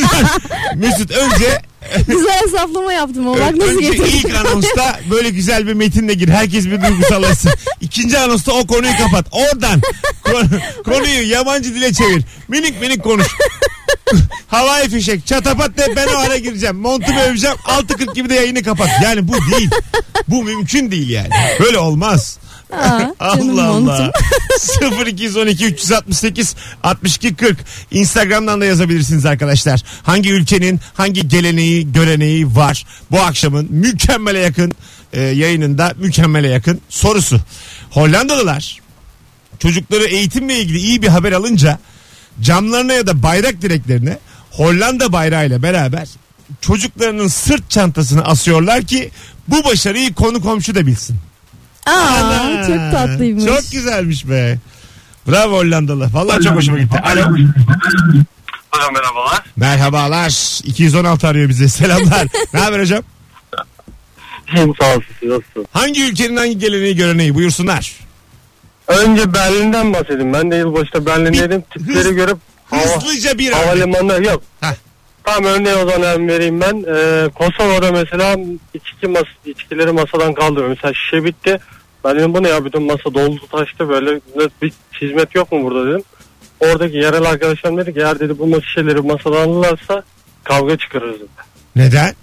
Mesut 0.74 1.10
önce 1.10 1.62
güzel 2.08 2.40
hesaplama 2.42 2.92
yaptım. 2.92 3.28
O 3.28 3.34
bak 3.34 3.56
nasıl 3.56 3.72
önce 3.76 3.88
getirdim. 3.90 4.10
ilk 4.14 4.34
anonsta 4.34 5.00
böyle 5.10 5.30
güzel 5.30 5.66
bir 5.66 5.72
metinle 5.74 6.14
gir. 6.14 6.28
Herkes 6.28 6.66
bir 6.66 6.82
duygusallaşsın. 6.82 7.52
İkinci 7.80 8.18
anonsta 8.18 8.52
o 8.52 8.66
konuyu 8.66 8.92
kapat. 8.98 9.26
Oradan 9.30 9.80
konu- 10.24 10.60
konuyu 10.84 11.28
yabancı 11.30 11.74
dile 11.74 11.92
çevir. 11.92 12.22
Minik 12.48 12.80
minik 12.80 13.02
konuş. 13.04 13.26
Havai 14.48 14.88
fişek 14.88 15.26
çatapat 15.26 15.78
de 15.78 15.92
ben 15.96 16.06
o 16.06 16.18
ara 16.18 16.36
gireceğim. 16.36 16.76
Montumu 16.76 17.20
öveceğim. 17.20 17.56
6.40 17.56 18.14
gibi 18.14 18.28
de 18.28 18.34
yayını 18.34 18.62
kapat. 18.62 18.88
Yani 19.02 19.28
bu 19.28 19.32
değil. 19.32 19.70
Bu 20.28 20.44
mümkün 20.44 20.90
değil 20.90 21.08
yani. 21.10 21.28
Böyle 21.60 21.78
olmaz. 21.78 22.38
Aa, 22.72 23.12
Allah. 23.20 23.64
Allah. 23.64 24.12
0212 25.06 25.66
368 25.66 26.54
62 26.82 27.34
40 27.34 27.58
Instagram'dan 27.90 28.60
da 28.60 28.64
yazabilirsiniz 28.64 29.26
arkadaşlar. 29.26 29.82
Hangi 30.02 30.30
ülkenin 30.32 30.80
hangi 30.94 31.28
geleneği 31.28 31.92
göreneği 31.92 32.56
var 32.56 32.86
bu 33.10 33.20
akşamın 33.20 33.66
mükemmele 33.70 34.38
yakın 34.38 34.72
e, 35.12 35.20
yayınında 35.20 35.94
mükemmele 35.98 36.48
yakın 36.48 36.80
sorusu. 36.88 37.40
Hollandalılar 37.90 38.78
çocukları 39.58 40.04
eğitimle 40.04 40.58
ilgili 40.58 40.78
iyi 40.78 41.02
bir 41.02 41.08
haber 41.08 41.32
alınca 41.32 41.78
camlarına 42.40 42.92
ya 42.92 43.06
da 43.06 43.22
bayrak 43.22 43.62
direklerine 43.62 44.18
Hollanda 44.50 45.12
bayrağıyla 45.12 45.62
beraber 45.62 46.08
çocuklarının 46.60 47.28
sırt 47.28 47.70
çantasını 47.70 48.24
asıyorlar 48.24 48.82
ki 48.82 49.10
bu 49.48 49.64
başarıyı 49.64 50.14
konu 50.14 50.40
komşu 50.40 50.74
da 50.74 50.86
bilsin. 50.86 51.16
Aa, 51.86 51.90
Ana. 51.90 52.66
çok 52.66 52.92
tatlıymış. 52.92 53.44
Çok 53.44 53.72
güzelmiş 53.72 54.28
be. 54.28 54.58
Bravo 55.28 55.56
Hollandalı. 55.58 56.08
Vallahi 56.12 56.42
çok 56.44 56.54
hoşuma 56.56 56.78
gitti. 56.78 56.98
Alo. 57.04 57.20
Hocam 58.72 58.94
merhabalar. 58.94 59.42
Merhabalar. 59.56 60.60
216 60.64 61.28
arıyor 61.28 61.48
bize. 61.48 61.68
Selamlar. 61.68 62.26
ne 62.54 62.60
haber 62.60 62.80
hocam? 62.80 63.02
Hem 64.46 64.72
sağ 64.80 64.86
olsun? 64.96 65.66
Hangi 65.72 66.04
ülkenin 66.04 66.36
hangi 66.36 66.58
geleneği 66.58 66.96
göreneği 66.96 67.34
buyursunlar. 67.34 67.92
Önce 68.88 69.32
Berlin'den 69.34 69.92
bahsedeyim. 69.94 70.32
Ben 70.32 70.50
de 70.50 70.56
yılbaşında 70.56 71.06
Berlin'deydim. 71.06 71.62
Tipleri 71.72 72.14
görüp 72.14 72.38
hava, 72.70 72.82
Hızlıca 72.82 73.38
bir 73.38 73.48
örnek. 73.52 73.58
havalimanında 73.66 74.16
yok. 74.18 74.42
Heh. 74.60 74.74
Tam 75.24 75.44
örneği 75.44 75.74
o 75.74 75.90
zaman 75.90 76.28
vereyim 76.28 76.60
ben. 76.60 76.84
Ee, 76.94 77.28
Kosova'da 77.34 77.92
mesela 77.92 78.36
içki 78.74 79.06
mas 79.08 79.24
içkileri 79.46 79.92
masadan 79.92 80.34
kaldırıyor. 80.34 80.68
Mesela 80.68 80.94
şişe 80.94 81.24
bitti. 81.24 81.58
Ben 82.06 82.16
dedim 82.16 82.34
bu 82.34 82.42
ne 82.42 82.48
ya 82.48 82.64
bütün 82.64 82.82
masa 82.82 83.14
doldu 83.14 83.40
taştı 83.52 83.88
böyle 83.88 84.20
bir 84.62 84.72
hizmet 85.00 85.34
yok 85.34 85.52
mu 85.52 85.64
burada 85.64 85.86
dedim. 85.90 86.02
Oradaki 86.60 86.96
yerel 86.96 87.22
arkadaşlarım 87.22 87.76
dedi 87.78 87.94
ki 87.94 88.00
eğer 88.00 88.20
dedi 88.20 88.38
bu 88.38 88.62
şişeleri 88.62 89.00
masadan 89.00 89.48
alırlarsa 89.48 90.02
kavga 90.44 90.76
çıkarırız 90.76 91.20
dedi. 91.20 91.28
Neden? 91.76 92.14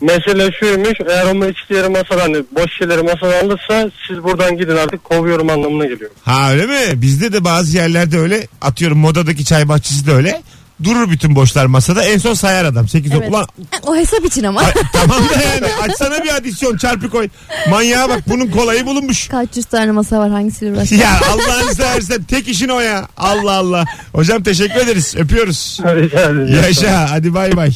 Mesele 0.00 0.52
şuymuş 0.52 1.00
eğer 1.08 1.34
o 1.34 1.48
içkileri 1.48 1.88
masadan 1.88 2.46
boş 2.52 2.70
şişeleri 2.72 3.02
masadan 3.02 3.46
alırsa 3.46 3.90
siz 4.08 4.22
buradan 4.22 4.56
gidin 4.56 4.76
artık 4.76 5.04
kovuyorum 5.04 5.50
anlamına 5.50 5.86
geliyor. 5.86 6.10
Ha 6.24 6.52
öyle 6.52 6.66
mi? 6.66 7.02
Bizde 7.02 7.32
de 7.32 7.44
bazı 7.44 7.76
yerlerde 7.76 8.18
öyle. 8.18 8.46
Atıyorum 8.60 8.98
modadaki 8.98 9.44
çay 9.44 9.68
bahçesi 9.68 10.06
de 10.06 10.12
öyle. 10.12 10.42
Durur 10.82 11.10
bütün 11.10 11.34
boşlar 11.34 11.66
masada. 11.66 12.04
En 12.04 12.18
son 12.18 12.34
sayar 12.34 12.64
adam. 12.64 12.88
8 12.88 13.12
Evet. 13.12 13.30
Ulan 13.30 13.46
O 13.82 13.96
hesap 13.96 14.24
için 14.24 14.44
ama. 14.44 14.60
ay, 14.60 14.72
tamam 14.92 15.22
da 15.28 15.42
yani 15.54 15.66
açsana 15.82 16.24
bir 16.24 16.34
adisyon 16.34 16.76
çarpı 16.76 17.10
koy. 17.10 17.28
Manyağa 17.70 18.08
bak 18.08 18.28
bunun 18.28 18.46
kolayı 18.50 18.86
bulunmuş. 18.86 19.28
Kaç 19.28 19.48
yüz 19.56 19.64
tane 19.64 19.92
masa 19.92 20.18
var 20.18 20.30
hangisiyle 20.30 20.72
uğraşacak? 20.72 21.00
Ya 21.00 21.20
Allah'ını 21.32 21.74
seversen 21.74 22.22
tek 22.22 22.48
işin 22.48 22.68
o 22.68 22.80
ya. 22.80 23.08
Allah 23.16 23.52
Allah. 23.52 23.84
Hocam 24.12 24.42
teşekkür 24.42 24.80
ederiz. 24.80 25.14
Öpüyoruz. 25.16 25.78
Rica 25.84 26.20
ederim. 26.20 26.62
Yaşa 26.62 27.10
hadi 27.10 27.34
bay 27.34 27.56
bay. 27.56 27.72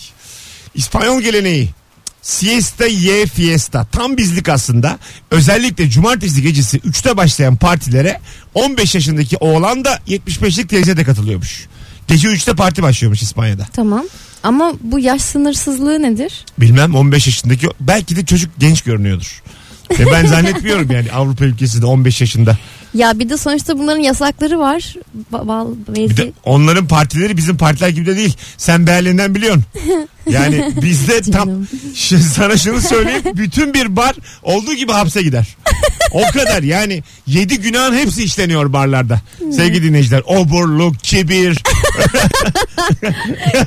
İspanyol 0.75 1.21
geleneği. 1.21 1.71
Siesta 2.23 2.87
ye 2.87 3.27
fiesta. 3.27 3.85
Tam 3.93 4.17
bizlik 4.17 4.49
aslında. 4.49 4.99
Özellikle 5.31 5.91
cumartesi 5.91 6.43
gecesi 6.43 6.79
3'te 6.79 7.17
başlayan 7.17 7.57
partilere 7.57 8.21
15 8.55 8.95
yaşındaki 8.95 9.37
oğlan 9.37 9.85
da 9.85 9.99
75'lik 10.09 10.69
teyze 10.69 10.97
de 10.97 11.05
katılıyormuş. 11.05 11.67
Gece 12.09 12.29
3'te 12.29 12.55
parti 12.55 12.83
başlıyormuş 12.83 13.23
İspanya'da. 13.23 13.67
Tamam. 13.73 14.05
Ama 14.43 14.73
bu 14.81 14.99
yaş 14.99 15.23
sınırsızlığı 15.23 16.03
nedir? 16.03 16.45
Bilmem 16.59 16.95
15 16.95 17.27
yaşındaki 17.27 17.69
belki 17.81 18.17
de 18.17 18.27
çocuk 18.27 18.51
genç 18.59 18.83
görünüyordur. 18.83 19.43
Ve 19.99 20.07
ben 20.13 20.27
zannetmiyorum 20.35 20.91
yani 20.91 21.13
Avrupa 21.13 21.45
ülkesinde 21.45 21.87
15 21.87 22.21
yaşında. 22.21 22.59
Ya 22.95 23.19
bir 23.19 23.29
de 23.29 23.37
sonuçta 23.37 23.79
bunların 23.79 24.01
yasakları 24.03 24.59
var. 24.59 24.95
Ba- 25.33 25.49
bal, 25.49 25.69
Bir 25.89 26.17
de 26.17 26.33
onların 26.45 26.87
partileri 26.89 27.37
bizim 27.37 27.57
partiler 27.57 27.89
gibi 27.89 28.07
de 28.07 28.17
değil. 28.17 28.37
Sen 28.57 28.87
Berlin'den 28.87 29.35
biliyorsun. 29.35 29.65
Yani 30.31 30.73
bizde 30.83 31.21
tam. 31.21 31.49
Şimdi 31.95 32.23
sana 32.23 32.57
şunu 32.57 32.81
söyleyeyim. 32.81 33.23
Bütün 33.35 33.75
bir 33.75 33.97
bar 33.97 34.17
olduğu 34.43 34.75
gibi 34.75 34.93
hapse 34.93 35.23
gider. 35.23 35.57
O 36.13 36.23
kadar 36.33 36.63
yani 36.63 37.03
yedi 37.27 37.59
günahın 37.61 37.95
hepsi 37.95 38.25
işleniyor 38.25 38.73
barlarda. 38.73 39.21
Sevgili 39.39 39.83
dinleyiciler. 39.83 40.23
Oburluk, 40.27 40.99
kibir. 41.05 41.59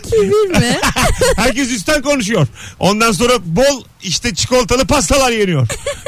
Kibir 0.03 0.59
mi? 0.59 0.77
Herkes 1.35 1.71
üstten 1.71 2.01
konuşuyor. 2.01 2.47
Ondan 2.79 3.11
sonra 3.11 3.33
bol 3.45 3.83
işte 4.03 4.35
çikolatalı 4.35 4.85
pastalar 4.87 5.31
yeniyor. 5.31 5.67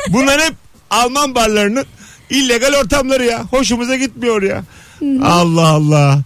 Bunlar 0.10 0.42
hep 0.42 0.54
Alman 0.90 1.36
barlarının 1.36 1.86
illegal 2.34 2.74
ortamları 2.74 3.26
ya. 3.26 3.44
Hoşumuza 3.44 3.96
gitmiyor 3.96 4.42
ya. 4.42 4.64
Allah 5.24 5.68
Allah. 5.68 6.22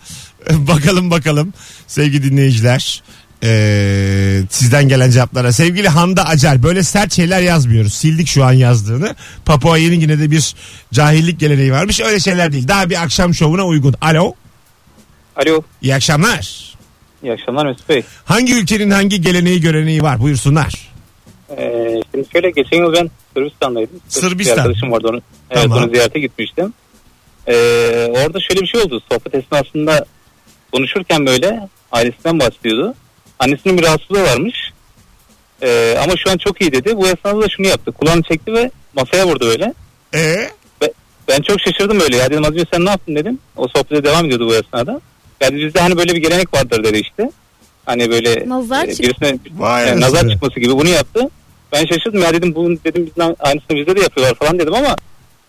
bakalım 0.51 1.11
bakalım 1.11 1.53
sevgili 1.87 2.31
dinleyiciler. 2.31 3.03
Ee, 3.43 4.41
sizden 4.49 4.87
gelen 4.87 5.11
cevaplara. 5.11 5.51
Sevgili 5.51 5.87
Handa 5.87 6.25
Acar 6.27 6.63
böyle 6.63 6.83
sert 6.83 7.13
şeyler 7.13 7.41
yazmıyoruz. 7.41 7.93
Sildik 7.93 8.27
şu 8.27 8.45
an 8.45 8.51
yazdığını. 8.51 9.15
Papua 9.45 9.77
Yeni 9.77 9.99
Gine'de 9.99 10.31
bir 10.31 10.55
cahillik 10.93 11.39
geleneği 11.39 11.71
varmış. 11.71 11.99
Öyle 12.01 12.19
şeyler 12.19 12.51
değil. 12.51 12.67
Daha 12.67 12.89
bir 12.89 13.01
akşam 13.01 13.33
şovuna 13.33 13.65
uygun. 13.65 13.95
Alo. 14.01 14.33
Alo. 15.35 15.61
İyi 15.81 15.95
akşamlar. 15.95 16.73
İyi 17.23 17.33
akşamlar 17.33 17.65
Mesut 17.65 17.89
Bey. 17.89 18.03
Hangi 18.25 18.53
ülkenin 18.55 18.91
hangi 18.91 19.21
geleneği 19.21 19.61
göreneği 19.61 20.01
var? 20.01 20.19
Buyursunlar. 20.19 20.89
Ee, 21.57 22.01
şimdi 22.11 22.27
şöyle 22.31 22.51
geçen 22.51 22.77
yıl 22.77 22.93
ben 22.93 23.11
Sırbistan'daydım. 23.33 23.99
Sırbistan. 24.07 24.55
Bir 24.55 24.61
arkadaşım 24.61 24.91
vardı 24.91 25.07
onu. 25.07 25.21
Evet 25.49 25.63
Tamam. 25.63 25.83
onu 25.83 25.91
ziyarete 25.91 26.19
gitmiştim. 26.19 26.73
Ee, 27.47 27.53
orada 28.11 28.39
şöyle 28.39 28.61
bir 28.61 28.67
şey 28.67 28.81
oldu. 28.81 29.01
Sohbet 29.11 29.35
esnasında 29.35 30.05
konuşurken 30.71 31.25
böyle 31.25 31.67
ailesinden 31.91 32.39
bahsediyordu. 32.39 32.93
Annesinin 33.39 33.77
bir 33.77 33.83
rahatsızlığı 33.83 34.23
varmış. 34.23 34.55
Ee, 35.61 35.97
ama 36.03 36.13
şu 36.17 36.31
an 36.31 36.37
çok 36.37 36.61
iyi 36.61 36.71
dedi. 36.71 36.97
Bu 36.97 37.07
esnada 37.07 37.41
da 37.41 37.49
şunu 37.49 37.67
yaptı. 37.67 37.91
Kulağını 37.91 38.23
çekti 38.23 38.53
ve 38.53 38.71
masaya 38.95 39.27
vurdu 39.27 39.45
böyle. 39.45 39.73
Ee? 40.15 40.49
Ben 41.27 41.41
çok 41.41 41.61
şaşırdım 41.61 41.99
öyle. 41.99 42.17
Ya 42.17 42.29
dedim 42.29 42.45
az 42.45 42.51
önce 42.51 42.65
sen 42.73 42.85
ne 42.85 42.89
yaptın 42.89 43.15
dedim. 43.15 43.39
O 43.55 43.67
sohbete 43.67 44.03
devam 44.03 44.25
ediyordu 44.25 44.47
bu 44.47 44.55
esnada. 44.55 45.01
Yani 45.41 45.65
bizde 45.65 45.79
hani 45.79 45.97
böyle 45.97 46.15
bir 46.15 46.21
gelenek 46.21 46.53
vardır 46.53 46.83
dedi 46.83 46.97
işte. 46.97 47.31
Hani 47.85 48.11
böyle 48.11 48.49
Nazar 48.49 48.87
e, 48.87 48.95
çık- 48.95 49.05
birisine 49.05 49.39
Vay 49.57 49.89
e, 49.89 49.99
nazar 49.99 50.29
çıkması 50.29 50.59
gibi 50.59 50.77
bunu 50.77 50.89
yaptı. 50.89 51.29
Ben 51.73 51.85
şaşırdım 51.85 52.21
ya 52.21 52.33
dedim 52.33 52.55
bunun 52.55 52.79
dedim 52.85 53.05
bizden 53.05 53.35
aynısını 53.39 53.77
bizde 53.77 53.95
de 53.95 53.99
yapıyorlar 54.01 54.35
falan 54.35 54.59
dedim 54.59 54.73
ama 54.73 54.95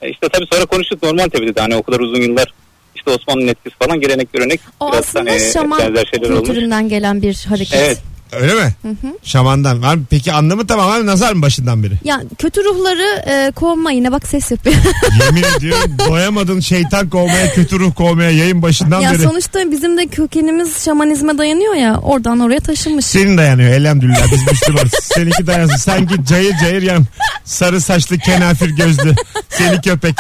e, 0.03 0.11
işte 0.11 0.29
tabii 0.29 0.47
sonra 0.53 0.67
konuştuk 0.67 1.03
normal 1.03 1.29
tabii 1.29 1.47
dedi. 1.47 1.61
Hani 1.61 1.77
o 1.77 1.83
kadar 1.83 2.01
uzun 2.01 2.23
yıllar 2.23 2.55
işte 2.97 3.11
Osmanlı'nın 3.11 3.49
etkisi 3.49 3.77
falan 3.79 4.01
gelenek 4.01 4.33
görenek 4.33 4.61
O 4.81 4.93
biraz 4.93 5.05
aslında 5.05 5.31
hani 5.31 5.53
şaman 5.53 5.79
benzer 5.79 6.05
şeyler 6.15 6.31
olmuş. 6.31 6.49
kültüründen 6.49 6.89
gelen 6.89 7.23
bir 7.23 7.45
hareket. 7.49 7.75
Evet. 7.75 7.99
Öyle 8.33 8.55
mi? 8.55 8.75
Şamandan. 9.23 9.83
Var 9.83 9.95
mı? 9.95 10.03
Peki 10.11 10.33
anlamı 10.33 10.67
tamamen 10.67 11.07
nazar 11.07 11.33
mı 11.33 11.43
başından 11.43 11.83
beri? 11.83 11.95
Ya 12.05 12.21
kötü 12.39 12.65
ruhları 12.65 13.23
e, 13.27 13.53
kovma 13.53 13.91
yine 13.93 14.13
bak 14.13 14.27
ses 14.29 14.51
yapıyor. 14.51 14.77
Yemin 15.25 15.43
ediyorum 15.59 15.91
doyamadın 16.09 16.61
şeytan 16.61 17.11
kovmaya 17.11 17.53
kötü 17.55 17.79
ruh 17.81 17.95
kovmaya 17.95 18.31
yayın 18.31 18.63
başından 18.63 19.01
ya 19.01 19.13
beri. 19.13 19.23
sonuçta 19.23 19.71
bizim 19.71 19.99
de 19.99 20.07
kökenimiz 20.07 20.85
şamanizme 20.85 21.39
dayanıyor 21.39 21.75
ya 21.75 21.97
oradan 22.03 22.41
oraya 22.41 22.61
taşınmış. 22.61 23.05
Senin 23.05 23.39
dayanıyor 23.39 23.71
elhamdülillah 23.71 24.33
biz 24.33 24.47
Müslümanız. 24.53 24.93
Seninki 25.03 25.47
dayansın. 25.47 25.77
Sanki 25.77 26.25
cayır 26.25 26.55
cayır 26.61 26.83
yan 26.83 27.05
sarı 27.45 27.81
saçlı 27.81 28.19
kenafir 28.19 28.71
gözlü. 28.71 29.15
Seni 29.59 29.81
köpek. 29.81 30.15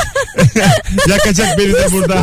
Yakacak 1.08 1.58
beni 1.58 1.72
de 1.72 1.92
burada. 1.92 2.22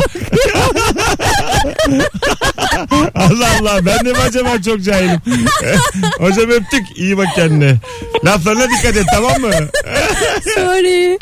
Allah 3.14 3.48
Allah 3.60 3.86
ben 3.86 4.04
de 4.06 4.12
mi 4.12 4.18
acaba 4.18 4.62
çok 4.62 4.82
cahilim. 4.82 5.20
Hocam 6.18 6.50
öptük 6.50 6.98
iyi 6.98 7.18
bak 7.18 7.26
kendine. 7.34 7.76
Laflarına 8.24 8.68
dikkat 8.70 8.96
et 8.96 9.04
tamam 9.12 9.40
mı? 9.40 9.50
Sorry. 10.54 11.18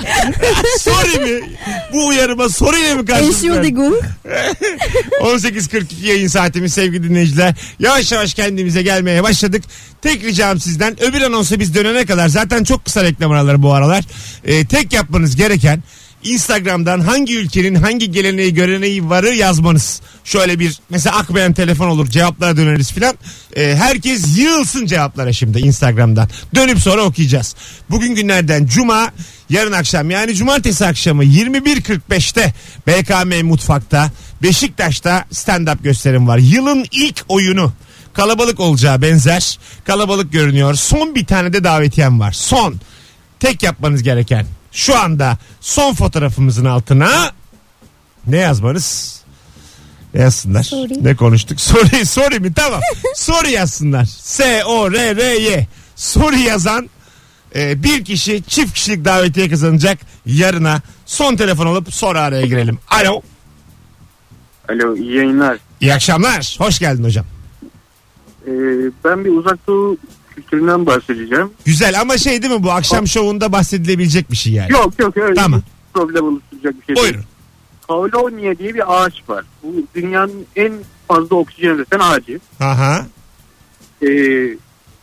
Sorry 0.78 1.18
mi? 1.18 1.40
Bu 1.92 2.06
uyarıma 2.06 2.48
sorry 2.48 2.80
ile 2.80 2.94
mi 2.94 3.04
karşılık 3.04 3.34
verdin? 3.44 3.48
Entschuldigung. 3.48 3.96
18.42 5.20 6.06
yayın 6.06 6.28
saatimiz 6.28 6.72
sevgili 6.72 7.08
dinleyiciler. 7.08 7.54
Yavaş 7.78 8.12
yavaş 8.12 8.34
kendimize 8.34 8.82
gelmeye 8.82 9.22
başladık. 9.22 9.64
Tek 10.02 10.24
ricam 10.24 10.60
sizden 10.60 11.02
öbür 11.02 11.22
anonsa 11.22 11.60
biz 11.60 11.74
dönene 11.74 12.06
kadar 12.06 12.28
zaten 12.28 12.64
çok 12.64 12.84
kısa 12.84 13.04
reklam 13.04 13.32
araları 13.32 13.62
bu 13.62 13.72
aralar. 13.74 14.04
Ee, 14.44 14.66
tek 14.66 14.92
yapmanız 14.92 15.36
gereken 15.36 15.82
Instagram'dan 16.24 17.00
hangi 17.00 17.38
ülkenin 17.38 17.74
hangi 17.74 18.10
geleneği 18.10 18.54
göreneği 18.54 19.10
varı 19.10 19.34
yazmanız. 19.34 20.00
Şöyle 20.24 20.58
bir 20.58 20.80
mesela 20.90 21.16
akmayan 21.16 21.52
telefon 21.52 21.88
olur 21.88 22.06
cevaplara 22.06 22.56
döneriz 22.56 22.92
filan. 22.92 23.14
Ee, 23.56 23.74
herkes 23.78 24.38
yığılsın 24.38 24.86
cevaplara 24.86 25.32
şimdi 25.32 25.58
Instagram'dan. 25.58 26.28
Dönüp 26.54 26.78
sonra 26.78 27.02
okuyacağız. 27.02 27.54
Bugün 27.90 28.14
günlerden 28.14 28.66
cuma 28.66 29.12
yarın 29.50 29.72
akşam 29.72 30.10
yani 30.10 30.34
cumartesi 30.34 30.86
akşamı 30.86 31.24
21.45'te 31.24 32.54
BKM 32.86 33.46
Mutfak'ta 33.46 34.10
Beşiktaş'ta 34.42 35.24
stand-up 35.32 35.82
gösterim 35.82 36.28
var. 36.28 36.38
Yılın 36.38 36.86
ilk 36.90 37.24
oyunu 37.28 37.72
kalabalık 38.12 38.60
olacağı 38.60 39.02
benzer. 39.02 39.58
Kalabalık 39.84 40.32
görünüyor. 40.32 40.74
Son 40.74 41.14
bir 41.14 41.26
tane 41.26 41.52
de 41.52 41.64
davetiyem 41.64 42.20
var. 42.20 42.32
Son. 42.32 42.74
Tek 43.40 43.62
yapmanız 43.62 44.02
gereken 44.02 44.46
şu 44.74 44.98
anda 44.98 45.38
son 45.60 45.94
fotoğrafımızın 45.94 46.64
altına 46.64 47.32
ne 48.26 48.36
yazmanız? 48.36 49.20
Yazsınlar? 50.14 50.62
Sorry. 50.62 51.04
Ne 51.04 51.16
konuştuk? 51.16 51.60
Sorry, 51.60 52.06
sorry 52.06 52.40
mi? 52.40 52.54
Tamam. 52.54 52.80
sorry 53.14 53.50
yazsınlar. 53.50 54.04
S-O-R-R-Y. 54.04 55.66
Sorry 55.96 56.40
yazan 56.40 56.90
e, 57.56 57.82
bir 57.82 58.04
kişi 58.04 58.42
çift 58.48 58.74
kişilik 58.74 59.04
davetiye 59.04 59.48
kazanacak 59.48 59.98
yarına. 60.26 60.82
Son 61.06 61.36
telefon 61.36 61.66
alıp 61.66 61.94
sonra 61.94 62.20
araya 62.20 62.46
girelim. 62.46 62.78
Alo. 62.88 63.22
Alo 64.68 64.96
iyi 64.96 65.16
yayınlar. 65.16 65.58
İyi 65.80 65.94
akşamlar. 65.94 66.56
Hoş 66.58 66.78
geldin 66.78 67.04
hocam. 67.04 67.26
Ee, 68.46 68.50
ben 69.04 69.24
bir 69.24 69.30
uzak 69.30 69.66
doğu 69.66 69.96
kültüründen 70.36 70.86
bahsedeceğim. 70.86 71.50
Güzel 71.64 72.00
ama 72.00 72.18
şey 72.18 72.42
değil 72.42 72.52
mi 72.54 72.62
bu 72.62 72.70
akşam 72.72 73.06
şovunda 73.06 73.52
bahsedilebilecek 73.52 74.30
bir 74.30 74.36
şey 74.36 74.52
yani. 74.52 74.72
Yok 74.72 74.98
yok 74.98 75.16
öyle 75.16 75.34
Tamam. 75.34 75.60
bir 75.60 76.00
problem 76.00 76.24
oluşturacak 76.24 76.74
bir 76.80 76.86
şey 76.86 76.96
değil. 76.96 77.14
Buyurun. 77.14 77.24
Kavlonya 77.88 78.58
diye 78.58 78.74
bir 78.74 78.94
ağaç 78.94 79.22
var. 79.28 79.44
Bu 79.62 79.72
dünyanın 79.94 80.46
en 80.56 80.72
fazla 81.08 81.36
oksijen 81.36 81.68
üreten 81.74 81.98
ağacı. 81.98 82.40
Aha. 82.60 83.06
Ee, 84.02 84.06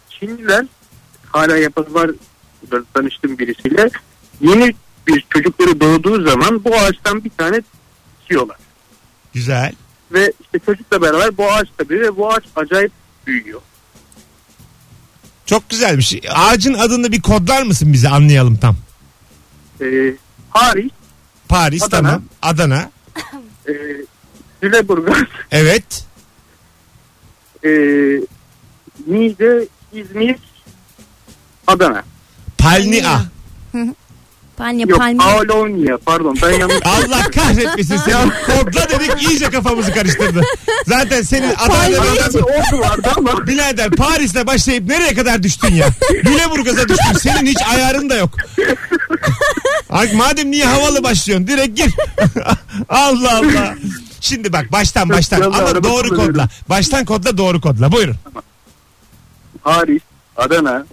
Çinliler 0.09 0.65
hala 1.31 1.57
yapası 1.57 1.93
var 1.93 2.11
burada 2.61 2.85
tanıştığım 2.93 3.37
birisiyle 3.37 3.89
yeni 4.41 4.73
bir 5.07 5.25
çocukları 5.29 5.81
doğduğu 5.81 6.29
zaman 6.29 6.63
bu 6.63 6.75
ağaçtan 6.75 7.23
bir 7.23 7.31
tane 7.37 7.61
dikiyorlar. 8.21 8.57
Güzel. 9.33 9.73
Ve 10.11 10.33
işte 10.41 10.59
çocukla 10.65 11.01
beraber 11.01 11.37
bu 11.37 11.51
ağaç 11.51 11.67
tabii 11.77 12.01
ve 12.01 12.17
bu 12.17 12.33
ağaç 12.33 12.43
acayip 12.55 12.91
büyüyor. 13.27 13.61
Çok 15.51 15.69
güzelmiş. 15.69 16.15
Ağacın 16.33 16.73
adını 16.73 17.11
bir 17.11 17.21
kodlar 17.21 17.63
mısın 17.63 17.93
bize 17.93 18.09
anlayalım 18.09 18.57
tam. 18.57 18.75
Ee, 19.81 20.13
Paris, 20.53 20.91
Paris 21.47 21.83
Adana. 21.83 22.01
tamam. 22.07 22.23
Adana. 22.41 22.91
e, 23.67 23.71
Lüleburgaz, 24.63 25.17
Evet. 25.51 26.05
e, 27.63 27.69
Niğde, 29.07 29.67
İzmir, 29.93 30.35
Adana. 31.67 32.03
Palnia. 32.57 33.21
Palmiye 34.61 34.85
Yok 34.89 34.99
palmiye. 34.99 35.47
Polonya 35.47 35.97
pardon 35.97 36.37
ben 36.41 36.51
yanlış. 36.59 36.77
Allah 36.85 37.23
kahretmesin 37.35 37.97
seni. 37.97 38.31
Kodla 38.45 38.89
dedik 38.89 39.29
iyice 39.29 39.49
kafamızı 39.49 39.93
karıştırdı. 39.93 40.41
Zaten 40.87 41.21
senin 41.21 41.53
Adana'da 41.55 42.01
Arada 42.01 42.33
bir 42.33 42.41
ordu 42.43 42.79
vardı 42.79 43.11
ama 43.17 43.47
Birader 43.47 43.89
Paris'le 43.91 44.47
başlayıp 44.47 44.87
nereye 44.87 45.13
kadar 45.13 45.43
düştün 45.43 45.73
ya? 45.75 45.87
Lüleburgaz'a 46.25 46.89
düştün. 46.89 47.13
Senin 47.19 47.45
hiç 47.45 47.57
ayarın 47.73 48.09
da 48.09 48.15
yok. 48.15 48.29
Ay, 49.89 50.13
madem 50.13 50.51
niye 50.51 50.65
havalı 50.65 51.03
başlıyorsun? 51.03 51.47
Direkt 51.47 51.77
gir. 51.77 51.93
Allah 52.89 53.37
Allah. 53.37 53.75
Şimdi 54.21 54.53
bak 54.53 54.71
baştan 54.71 55.09
baştan 55.09 55.41
ama 55.41 55.83
doğru 55.83 56.09
kodla. 56.09 56.49
Baştan 56.69 57.05
kodla 57.05 57.37
doğru 57.37 57.61
kodla. 57.61 57.91
Buyurun. 57.91 58.15
Paris, 59.63 60.01
Adana, 60.37 60.85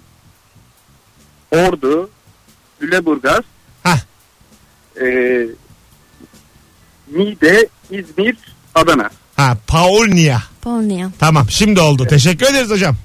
Ordu, 1.50 2.11
Lüleburgaz. 2.83 3.44
E, 5.00 5.06
Niğde, 7.16 7.68
İzmir, 7.90 8.37
Adana. 8.74 9.11
Ha 9.37 9.56
Paulnia. 9.66 10.38
Palmiye. 10.62 11.06
Tamam 11.18 11.46
şimdi 11.50 11.80
oldu. 11.80 12.06
Teşekkür 12.06 12.46
ederiz 12.46 12.70
hocam. 12.70 12.96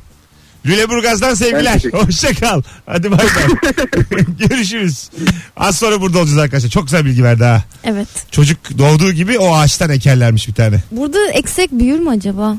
Lüleburgaz'dan 0.66 1.34
sevgiler. 1.34 1.74
teşekkür 1.74 1.90
ederim. 1.98 2.08
Hoşça 2.08 2.34
kal. 2.34 2.62
Hadi 2.86 3.12
bay 3.12 3.20
bay. 3.20 4.24
Görüşürüz. 4.50 5.10
Az 5.58 5.76
sonra 5.76 6.02
burada 6.02 6.20
olacağız 6.20 6.38
arkadaşlar. 6.38 6.70
Çok 6.70 6.84
güzel 6.84 7.06
bilgi 7.06 7.24
verdi 7.24 7.44
ha. 7.44 7.64
Evet. 7.84 8.08
Çocuk 8.32 8.78
doğduğu 8.78 9.12
gibi 9.12 9.40
o 9.40 9.56
ağaçtan 9.56 9.90
ekerlermiş 9.90 10.48
bir 10.48 10.54
tane. 10.54 10.80
Burada 10.92 11.32
eksek 11.32 11.72
büyür 11.72 12.00
mü 12.00 12.10
acaba? 12.10 12.58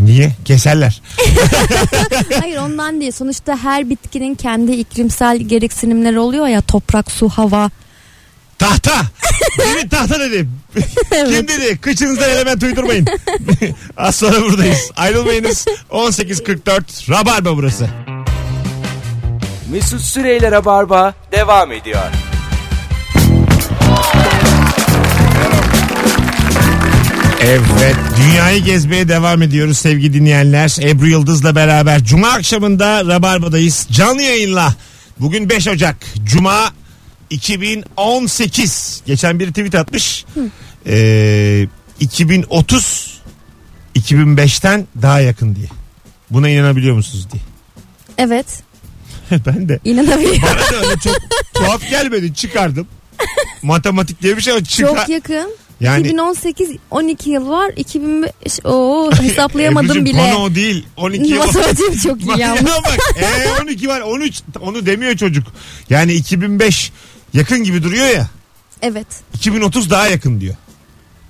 Niye? 0.00 0.32
Keserler. 0.44 1.02
Hayır 2.40 2.56
ondan 2.56 3.00
değil. 3.00 3.12
Sonuçta 3.12 3.56
her 3.56 3.90
bitkinin 3.90 4.34
kendi 4.34 4.72
iklimsel 4.72 5.38
gereksinimleri 5.38 6.18
oluyor 6.18 6.46
ya 6.46 6.60
toprak, 6.60 7.10
su, 7.10 7.28
hava. 7.28 7.70
Tahta. 8.58 9.02
Demin 9.58 9.88
tahta 9.88 10.20
dedim. 10.20 10.52
Kim 11.10 11.48
dedi? 11.48 11.78
Kıçınızdan 11.80 12.30
element 12.30 12.62
uydurmayın. 12.62 13.06
Az 13.96 14.16
sonra 14.16 14.42
buradayız. 14.42 14.90
Ayrılmayınız. 14.96 15.66
18.44 15.90 17.10
Rabarba 17.10 17.56
burası. 17.56 17.88
Mesut 19.70 20.00
Süreyler'e 20.00 20.64
barba 20.64 21.14
devam 21.32 21.72
ediyor. 21.72 22.02
Evet 27.46 27.96
dünyayı 28.16 28.64
gezmeye 28.64 29.08
devam 29.08 29.42
ediyoruz 29.42 29.78
sevgili 29.78 30.14
dinleyenler. 30.14 30.76
Ebru 30.82 31.06
Yıldız'la 31.06 31.54
beraber 31.54 32.04
Cuma 32.04 32.28
akşamında 32.28 33.04
Rabarba'dayız. 33.04 33.86
Canlı 33.90 34.22
yayınla. 34.22 34.74
Bugün 35.20 35.48
5 35.50 35.68
Ocak. 35.68 35.96
Cuma 36.24 36.72
2018. 37.30 39.02
Geçen 39.06 39.40
bir 39.40 39.48
tweet 39.48 39.74
atmış. 39.74 40.24
Ee, 40.86 41.66
2030 42.00 43.20
2005'ten 43.96 44.86
daha 45.02 45.20
yakın 45.20 45.54
diye. 45.54 45.66
Buna 46.30 46.48
inanabiliyor 46.48 46.96
musunuz 46.96 47.28
diye. 47.32 47.42
Evet. 48.18 48.62
ben 49.46 49.68
de. 49.68 49.80
İnanamıyorum. 49.84 50.42
Bana 50.42 50.80
da 50.80 50.84
öyle 50.84 51.00
çok 51.04 51.16
tuhaf 51.54 51.90
gelmedi. 51.90 52.34
Çıkardım. 52.34 52.86
Matematik 53.62 54.22
diye 54.22 54.36
bir 54.36 54.42
şey 54.42 54.54
var. 54.54 54.60
Çıkar... 54.64 54.96
Çok 54.96 55.08
yakın. 55.08 55.50
Yani- 55.80 56.06
2018 56.06 56.70
12 56.90 57.30
yıl 57.30 57.48
var. 57.48 57.72
2005 57.76 58.60
oo 58.64 59.10
hesaplayamadım 59.12 59.86
Ebru'cum, 59.86 60.04
bile. 60.04 60.18
Konu 60.18 60.44
o 60.44 60.54
değil. 60.54 60.86
12 60.96 61.30
yıl. 61.30 61.38
Matematiğim 61.38 61.98
çok 61.98 62.20
iyi 62.20 62.38
yalnız. 62.38 62.64
bak 62.64 62.98
e, 63.16 63.62
12 63.62 63.88
var 63.88 64.00
13 64.00 64.42
onu 64.60 64.86
demiyor 64.86 65.16
çocuk. 65.16 65.46
Yani 65.90 66.12
2005 66.12 66.92
yakın 67.34 67.64
gibi 67.64 67.82
duruyor 67.82 68.06
ya. 68.06 68.28
Evet. 68.82 69.06
2030 69.34 69.90
daha 69.90 70.06
yakın 70.06 70.40
diyor. 70.40 70.54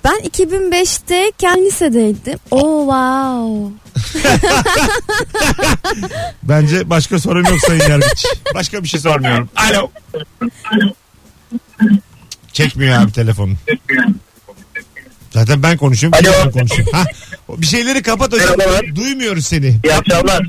Ben 0.05 0.21
2005'te 0.21 1.33
kendi 1.39 1.65
lisedeydim. 1.65 2.39
Oh 2.51 2.81
wow. 2.81 3.75
Bence 6.43 6.91
başka 6.91 7.19
sorun 7.19 7.45
yok 7.45 7.59
Sayın 7.67 7.81
Yargıç. 7.91 8.25
Başka 8.55 8.83
bir 8.83 8.89
şey 8.89 9.01
sormuyorum. 9.01 9.49
Alo. 9.57 9.91
Çekmiyor 12.53 13.03
abi 13.03 13.13
telefonu. 13.13 13.53
Zaten 15.31 15.63
ben 15.63 15.77
konuşuyorum. 15.77 16.19
Alo. 16.23 16.33
Ben 16.45 16.51
konuşuyorum. 16.53 16.93
Ha, 16.93 17.05
bir 17.49 17.67
şeyleri 17.67 18.03
kapat 18.03 18.33
hocam. 18.33 18.49
Merhabalar. 18.59 18.97
Duymuyoruz 18.97 19.47
seni. 19.47 19.81
İyi 19.85 19.95
akşamlar. 19.95 20.47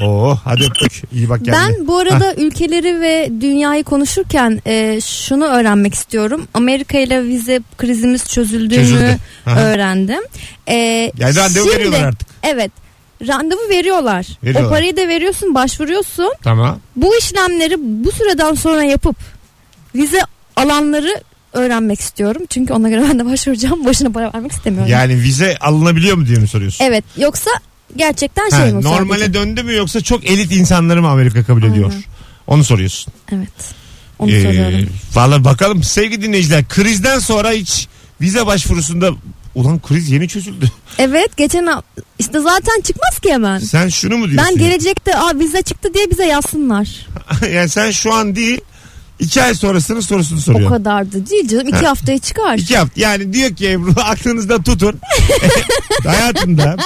Oo 0.00 0.34
hadi 0.44 0.64
öptük. 0.64 1.02
İyi 1.12 1.28
bak 1.28 1.44
kendine. 1.44 1.54
Ben 1.78 1.86
bu 1.86 1.98
arada 1.98 2.34
ülkeleri 2.34 3.00
ve 3.00 3.30
dünyayı 3.40 3.84
konuşurken 3.84 4.62
e, 4.66 5.00
şunu 5.00 5.44
öğrenmek 5.44 5.94
istiyorum. 5.94 6.48
Amerika 6.54 6.98
ile 6.98 7.24
vize 7.24 7.60
krizimiz 7.78 8.24
çözüldüğünü 8.28 8.80
Çözüldü. 8.80 9.16
Aha. 9.46 9.60
öğrendim. 9.60 10.20
E, 10.66 10.74
Yani 11.18 11.36
randevu 11.36 11.64
şimdi- 11.64 11.76
veriyorlar 11.76 12.04
artık. 12.04 12.28
Evet. 12.42 12.70
Randevu 13.28 13.68
veriyorlar. 13.70 14.26
Veriyorlar. 14.44 14.68
O 14.68 14.70
parayı 14.74 14.96
da 14.96 15.08
veriyorsun, 15.08 15.54
başvuruyorsun. 15.54 16.32
Tamam. 16.42 16.78
Bu 16.96 17.16
işlemleri 17.16 17.76
bu 17.78 18.12
süreden 18.12 18.54
sonra 18.54 18.82
yapıp 18.82 19.16
vize 19.94 20.20
alanları 20.56 21.20
öğrenmek 21.52 22.00
istiyorum. 22.00 22.42
Çünkü 22.50 22.72
ona 22.72 22.88
göre 22.88 23.02
ben 23.10 23.18
de 23.18 23.26
başvuracağım. 23.26 23.84
Boşuna 23.84 24.10
para 24.12 24.32
vermek 24.34 24.52
istemiyorum. 24.52 24.90
Yani 24.92 25.14
vize 25.14 25.56
alınabiliyor 25.60 26.16
mu 26.16 26.26
diye 26.26 26.38
mi 26.38 26.48
soruyorsun? 26.48 26.84
Evet. 26.84 27.04
Yoksa 27.16 27.50
gerçekten 27.96 28.50
Ha, 28.50 28.56
şey 28.64 28.72
mi? 28.72 28.82
normale 28.82 29.18
sadece? 29.20 29.34
döndü 29.34 29.62
mü 29.62 29.74
yoksa 29.74 30.00
çok 30.00 30.24
elit 30.26 30.52
insanları 30.52 31.02
mı 31.02 31.08
Amerika 31.08 31.44
kabul 31.44 31.62
ediyor? 31.62 31.90
Aynen. 31.90 32.04
Onu 32.46 32.64
soruyorsun. 32.64 33.12
Evet. 33.32 33.48
Onu 34.18 34.30
Ee, 34.30 34.42
soruyorum. 34.42 34.88
Valla 35.14 35.44
bakalım 35.44 35.82
sevgili 35.82 36.22
dinleyiciler 36.22 36.68
krizden 36.68 37.18
sonra 37.18 37.50
hiç 37.50 37.88
vize 38.20 38.46
başvurusunda 38.46 39.10
ulan 39.54 39.80
kriz 39.82 40.10
yeni 40.10 40.28
çözüldü. 40.28 40.70
Evet 40.98 41.36
geçen 41.36 41.66
ha- 41.66 41.82
işte 42.18 42.40
zaten 42.40 42.80
çıkmaz 42.84 43.18
ki 43.18 43.32
hemen. 43.32 43.58
Sen 43.58 43.88
şunu 43.88 44.16
mu 44.18 44.30
diyorsun? 44.30 44.48
Ben 44.50 44.58
gelecekte 44.64 45.16
Aa, 45.16 45.38
vize 45.38 45.62
çıktı 45.62 45.94
diye 45.94 46.10
bize 46.10 46.26
yazsınlar. 46.26 47.06
yani 47.52 47.68
sen 47.68 47.90
şu 47.90 48.14
an 48.14 48.36
değil 48.36 48.60
iki 49.20 49.42
ay 49.42 49.54
sonrasının 49.54 50.00
sorusunu 50.00 50.38
O 50.38 50.42
soruyorsun. 50.42 50.76
kadar 50.76 51.12
da 51.12 51.26
değil 51.26 51.48
canım. 51.48 51.68
iki 51.68 51.86
haftaya 51.86 52.18
çıkar. 52.18 52.58
İki 52.58 52.76
hafta 52.76 53.00
yani 53.00 53.32
diyor 53.32 53.54
ki 53.56 53.70
Ebru 53.70 53.92
aklınızda 54.00 54.62
tutun. 54.62 55.00
Hayatımda 56.06 56.76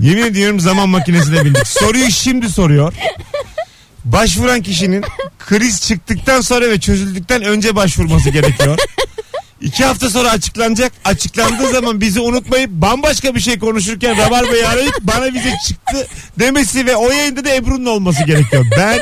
yemin 0.00 0.22
ediyorum 0.22 0.60
zaman 0.60 0.88
makinesine 0.88 1.44
bindik. 1.44 1.66
Soruyu 1.66 2.10
şimdi 2.10 2.48
soruyor. 2.48 2.92
Başvuran 4.04 4.62
kişinin 4.62 5.04
kriz 5.38 5.80
çıktıktan 5.82 6.40
sonra 6.40 6.70
ve 6.70 6.80
çözüldükten 6.80 7.42
önce 7.42 7.76
başvurması 7.76 8.30
gerekiyor. 8.30 8.78
İki 9.60 9.84
hafta 9.84 10.10
sonra 10.10 10.30
açıklanacak. 10.30 10.92
Açıklandığı 11.04 11.70
zaman 11.70 12.00
bizi 12.00 12.20
unutmayıp 12.20 12.70
bambaşka 12.70 13.34
bir 13.34 13.40
şey 13.40 13.58
konuşurken 13.58 14.16
Rabarba'yı 14.18 14.68
arayıp 14.68 14.98
bana 15.00 15.24
vize 15.26 15.52
çıktı 15.68 16.06
demesi 16.38 16.86
ve 16.86 16.96
o 16.96 17.10
yayında 17.10 17.44
da 17.44 17.54
Ebru'nun 17.54 17.86
olması 17.86 18.24
gerekiyor. 18.24 18.64
Ben 18.78 19.00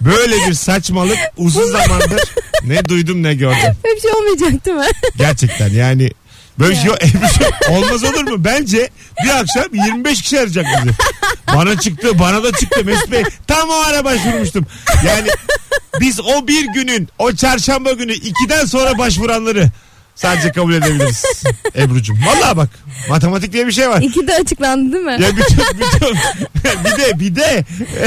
böyle 0.00 0.48
bir 0.48 0.54
saçmalık 0.54 1.18
uzun 1.36 1.70
zamandır 1.70 2.22
ne 2.64 2.88
duydum 2.88 3.22
ne 3.22 3.34
gördüm. 3.34 3.76
Böyle 3.84 3.96
bir 3.96 4.00
şey 4.00 4.10
olmayacak 4.10 4.66
değil 4.66 4.76
mi? 4.76 4.86
Gerçekten 5.16 5.68
yani 5.68 6.10
böyle 6.58 6.74
şey 6.74 6.84
Ebru, 6.90 7.74
olmaz 7.74 8.04
olur 8.04 8.30
mu? 8.30 8.44
Bence 8.44 8.90
bir 9.24 9.28
akşam 9.28 9.64
25 9.72 10.22
kişi 10.22 10.38
arayacak 10.38 10.66
bizi. 10.84 10.94
Bana 11.56 11.80
çıktı 11.80 12.18
bana 12.18 12.42
da 12.42 12.52
çıktı 12.52 12.84
Mesut 12.84 13.12
Bey. 13.12 13.24
Tam 13.46 13.68
o 13.70 13.74
ara 13.74 14.04
başvurmuştum. 14.04 14.66
Yani 15.06 15.28
biz 16.00 16.20
o 16.20 16.48
bir 16.48 16.66
günün 16.66 17.08
o 17.18 17.32
çarşamba 17.32 17.92
günü 17.92 18.12
2'den 18.12 18.64
sonra 18.64 18.98
başvuranları 18.98 19.70
sadece 20.14 20.52
kabul 20.52 20.74
edebiliriz. 20.74 21.24
Ebru'cum. 21.76 22.18
Vallahi 22.26 22.56
bak 22.56 22.68
matematik 23.08 23.52
diye 23.52 23.66
bir 23.66 23.72
şey 23.72 23.88
var. 23.88 24.02
İki 24.02 24.26
de 24.26 24.34
açıklandı 24.34 24.92
değil 24.92 25.04
mi? 25.04 25.12
Ya 25.12 25.28
bütün, 25.36 25.58
bütün, 25.58 26.16
bir 26.84 27.02
de 27.02 27.20
bir 27.20 27.36
de 27.36 27.64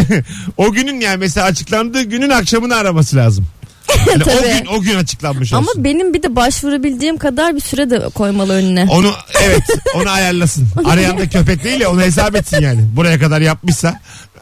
o 0.57 0.71
günün 0.71 0.99
yani 1.01 1.17
mesela 1.17 1.45
açıklandığı 1.45 2.03
günün 2.03 2.29
akşamını 2.29 2.75
araması 2.75 3.15
lazım. 3.15 3.47
Yani 4.07 4.23
o 4.23 4.41
gün 4.41 4.65
o 4.65 4.81
gün 4.81 4.95
açıklanmış 4.95 5.53
olsun. 5.53 5.67
Ama 5.75 5.83
benim 5.83 6.13
bir 6.13 6.23
de 6.23 6.35
başvurabileceğim 6.35 7.17
kadar 7.17 7.55
bir 7.55 7.59
süre 7.59 7.89
de 7.89 8.09
koymalı 8.09 8.53
önüne. 8.53 8.87
Onu 8.89 9.11
evet 9.43 9.61
onu 9.95 10.09
ayarlasın. 10.09 10.67
Arayan 10.85 11.17
da 11.17 11.29
köpek 11.29 11.63
değil 11.63 11.81
ya 11.81 11.91
onu 11.91 12.01
hesap 12.01 12.35
etsin 12.35 12.61
yani. 12.61 12.81
Buraya 12.95 13.19
kadar 13.19 13.41
yapmışsa. 13.41 13.99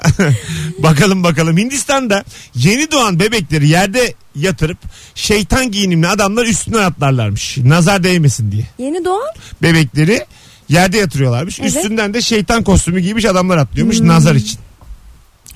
bakalım 0.80 1.24
bakalım. 1.24 1.58
Hindistan'da 1.58 2.24
yeni 2.56 2.92
doğan 2.92 3.20
bebekleri 3.20 3.68
yerde 3.68 4.14
yatırıp 4.36 4.78
şeytan 5.16 5.72
giyinimli 5.72 6.08
adamlar 6.08 6.46
üstüne 6.46 6.80
atlarlarmış. 6.80 7.58
Nazar 7.58 8.04
değmesin 8.04 8.52
diye. 8.52 8.66
Yeni 8.78 9.06
doğan 9.06 9.34
Bebekleri 9.62 10.26
yerde 10.70 10.98
yatırıyorlarmış. 10.98 11.60
Evet. 11.60 11.76
Üstünden 11.76 12.14
de 12.14 12.22
şeytan 12.22 12.64
kostümü 12.64 13.00
giymiş 13.00 13.26
adamlar 13.26 13.58
atlıyormuş 13.58 14.00
nazar 14.00 14.36
için. 14.36 14.60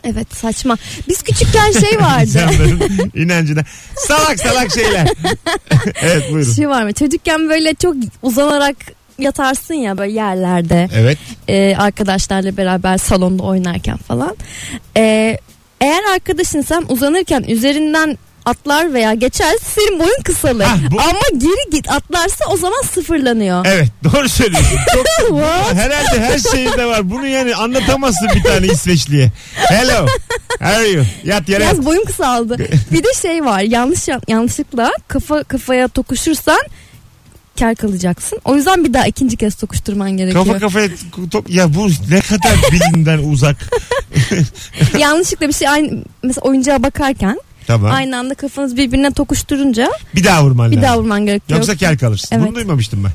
evet 0.04 0.36
saçma. 0.36 0.78
Biz 1.08 1.22
küçükken 1.24 1.72
şey 1.72 2.00
vardı. 2.00 2.50
İnancına. 3.16 3.64
Salak 4.08 4.40
salak 4.40 4.74
şeyler. 4.74 5.08
evet 6.02 6.32
buyurun. 6.32 6.54
şey 6.54 6.70
var 6.70 6.84
mı? 6.84 6.94
Çocukken 6.94 7.50
böyle 7.50 7.74
çok 7.74 7.96
uzanarak 8.22 8.76
yatarsın 9.20 9.74
ya 9.74 9.98
böyle 9.98 10.12
yerlerde. 10.12 10.90
Evet. 10.96 11.18
e, 11.48 11.76
arkadaşlarla 11.78 12.58
beraber 12.58 12.98
salonda 12.98 13.44
oynarken 13.44 13.98
falan. 13.98 14.38
E, 14.98 15.38
eğer 15.82 16.04
arkadaşın 16.14 16.62
sen 16.62 16.86
uzanırken 16.90 17.44
üzerinden 17.48 18.18
atlar 18.46 18.94
veya 18.94 19.14
geçer 19.14 19.54
senin 19.76 20.00
boyun 20.00 20.22
kısalır. 20.24 20.64
Ha, 20.64 20.78
bu- 20.92 21.02
Ama 21.02 21.20
geri 21.38 21.70
git 21.72 21.92
atlarsa 21.92 22.46
o 22.52 22.58
zaman 22.58 22.82
sıfırlanıyor. 22.82 23.66
Evet 23.70 23.88
doğru 24.04 24.30
söylüyorsun. 24.30 24.78
Çok, 24.94 25.40
herhalde 25.74 26.20
her 26.22 26.40
şeyinde 26.40 26.86
var. 26.86 27.10
Bunu 27.12 27.28
yani 27.28 27.56
anlatamazsın 27.56 28.30
bir 28.36 28.44
tane 28.44 28.68
İsveçliye. 28.68 29.32
Hello. 29.56 30.06
How 30.60 30.66
are 30.76 30.88
you? 30.90 31.06
Yat 31.24 31.50
yere. 31.50 31.60
Biraz 31.60 31.86
boyum 31.86 32.06
kısaldı. 32.06 32.58
bir 32.92 33.04
de 33.04 33.14
şey 33.22 33.46
var 33.46 33.60
yanlış 33.62 34.08
yanlışlıkla 34.28 34.92
kafa 35.08 35.44
kafaya 35.44 35.88
tokuşursan 35.88 36.60
kar 37.60 37.76
kalacaksın. 37.76 38.40
O 38.46 38.56
yüzden 38.56 38.84
bir 38.86 38.94
daha 38.94 39.08
ikinci 39.08 39.38
kez 39.38 39.56
tokuşturman 39.56 40.12
gerekiyor. 40.12 40.46
Kafa 40.46 40.60
kafaya 40.60 40.88
top 41.32 41.50
ya 41.50 41.74
bu 41.76 41.88
ne 42.10 42.20
kadar 42.20 42.56
bilimden 42.72 43.18
uzak. 43.18 43.58
yanlışlıkla 45.00 45.48
bir 45.48 45.54
şey 45.54 45.68
aynı 45.70 46.04
mesela 46.24 46.42
oyuncağa 46.42 46.84
bakarken 46.84 47.40
Tamam. 47.68 47.92
aynı 47.92 48.18
anda 48.18 48.34
kafanız 48.36 48.78
birbirine 48.78 49.12
tokuşturunca 49.12 49.90
Bir 50.16 50.24
daha 50.24 50.44
vurman 50.46 50.72
bir 50.72 50.76
lazım. 50.76 50.88
daha 50.90 51.00
vurman 51.00 51.26
gerekiyor. 51.26 51.60
Yoksa 51.60 51.76
kel 51.76 51.98
kalırsın. 51.98 52.28
Evet. 52.36 52.46
Bunu 52.48 52.56
duymamıştım 52.56 53.04
ben. 53.04 53.12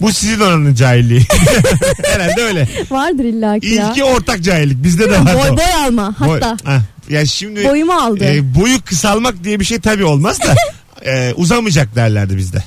Bu 0.00 0.12
sizin 0.12 0.40
oranın 0.40 0.74
cahilliği. 0.74 1.22
Herhalde 2.04 2.42
öyle. 2.42 2.68
Vardır 2.90 3.24
illaki 3.24 3.68
ya. 3.68 3.88
İlki 3.90 4.04
ortak 4.04 4.42
cahillik. 4.42 4.82
Bizde 4.84 5.10
de 5.10 5.24
var. 5.24 5.34
Boy 5.34 5.50
o. 5.50 5.56
boy 5.56 5.74
alma 5.86 6.14
Boy- 6.20 6.40
hatta. 6.40 6.56
Ha, 6.70 6.80
Ya 7.08 7.26
şimdi 7.26 7.64
Boyumu 7.64 7.92
aldı. 7.92 8.24
e, 8.24 8.54
boyu 8.54 8.82
kısalmak 8.84 9.44
diye 9.44 9.60
bir 9.60 9.64
şey 9.64 9.80
tabii 9.80 10.04
olmaz 10.04 10.38
da 10.40 10.54
e, 11.10 11.32
uzamayacak 11.36 11.94
derlerdi 11.96 12.36
bizde. 12.36 12.64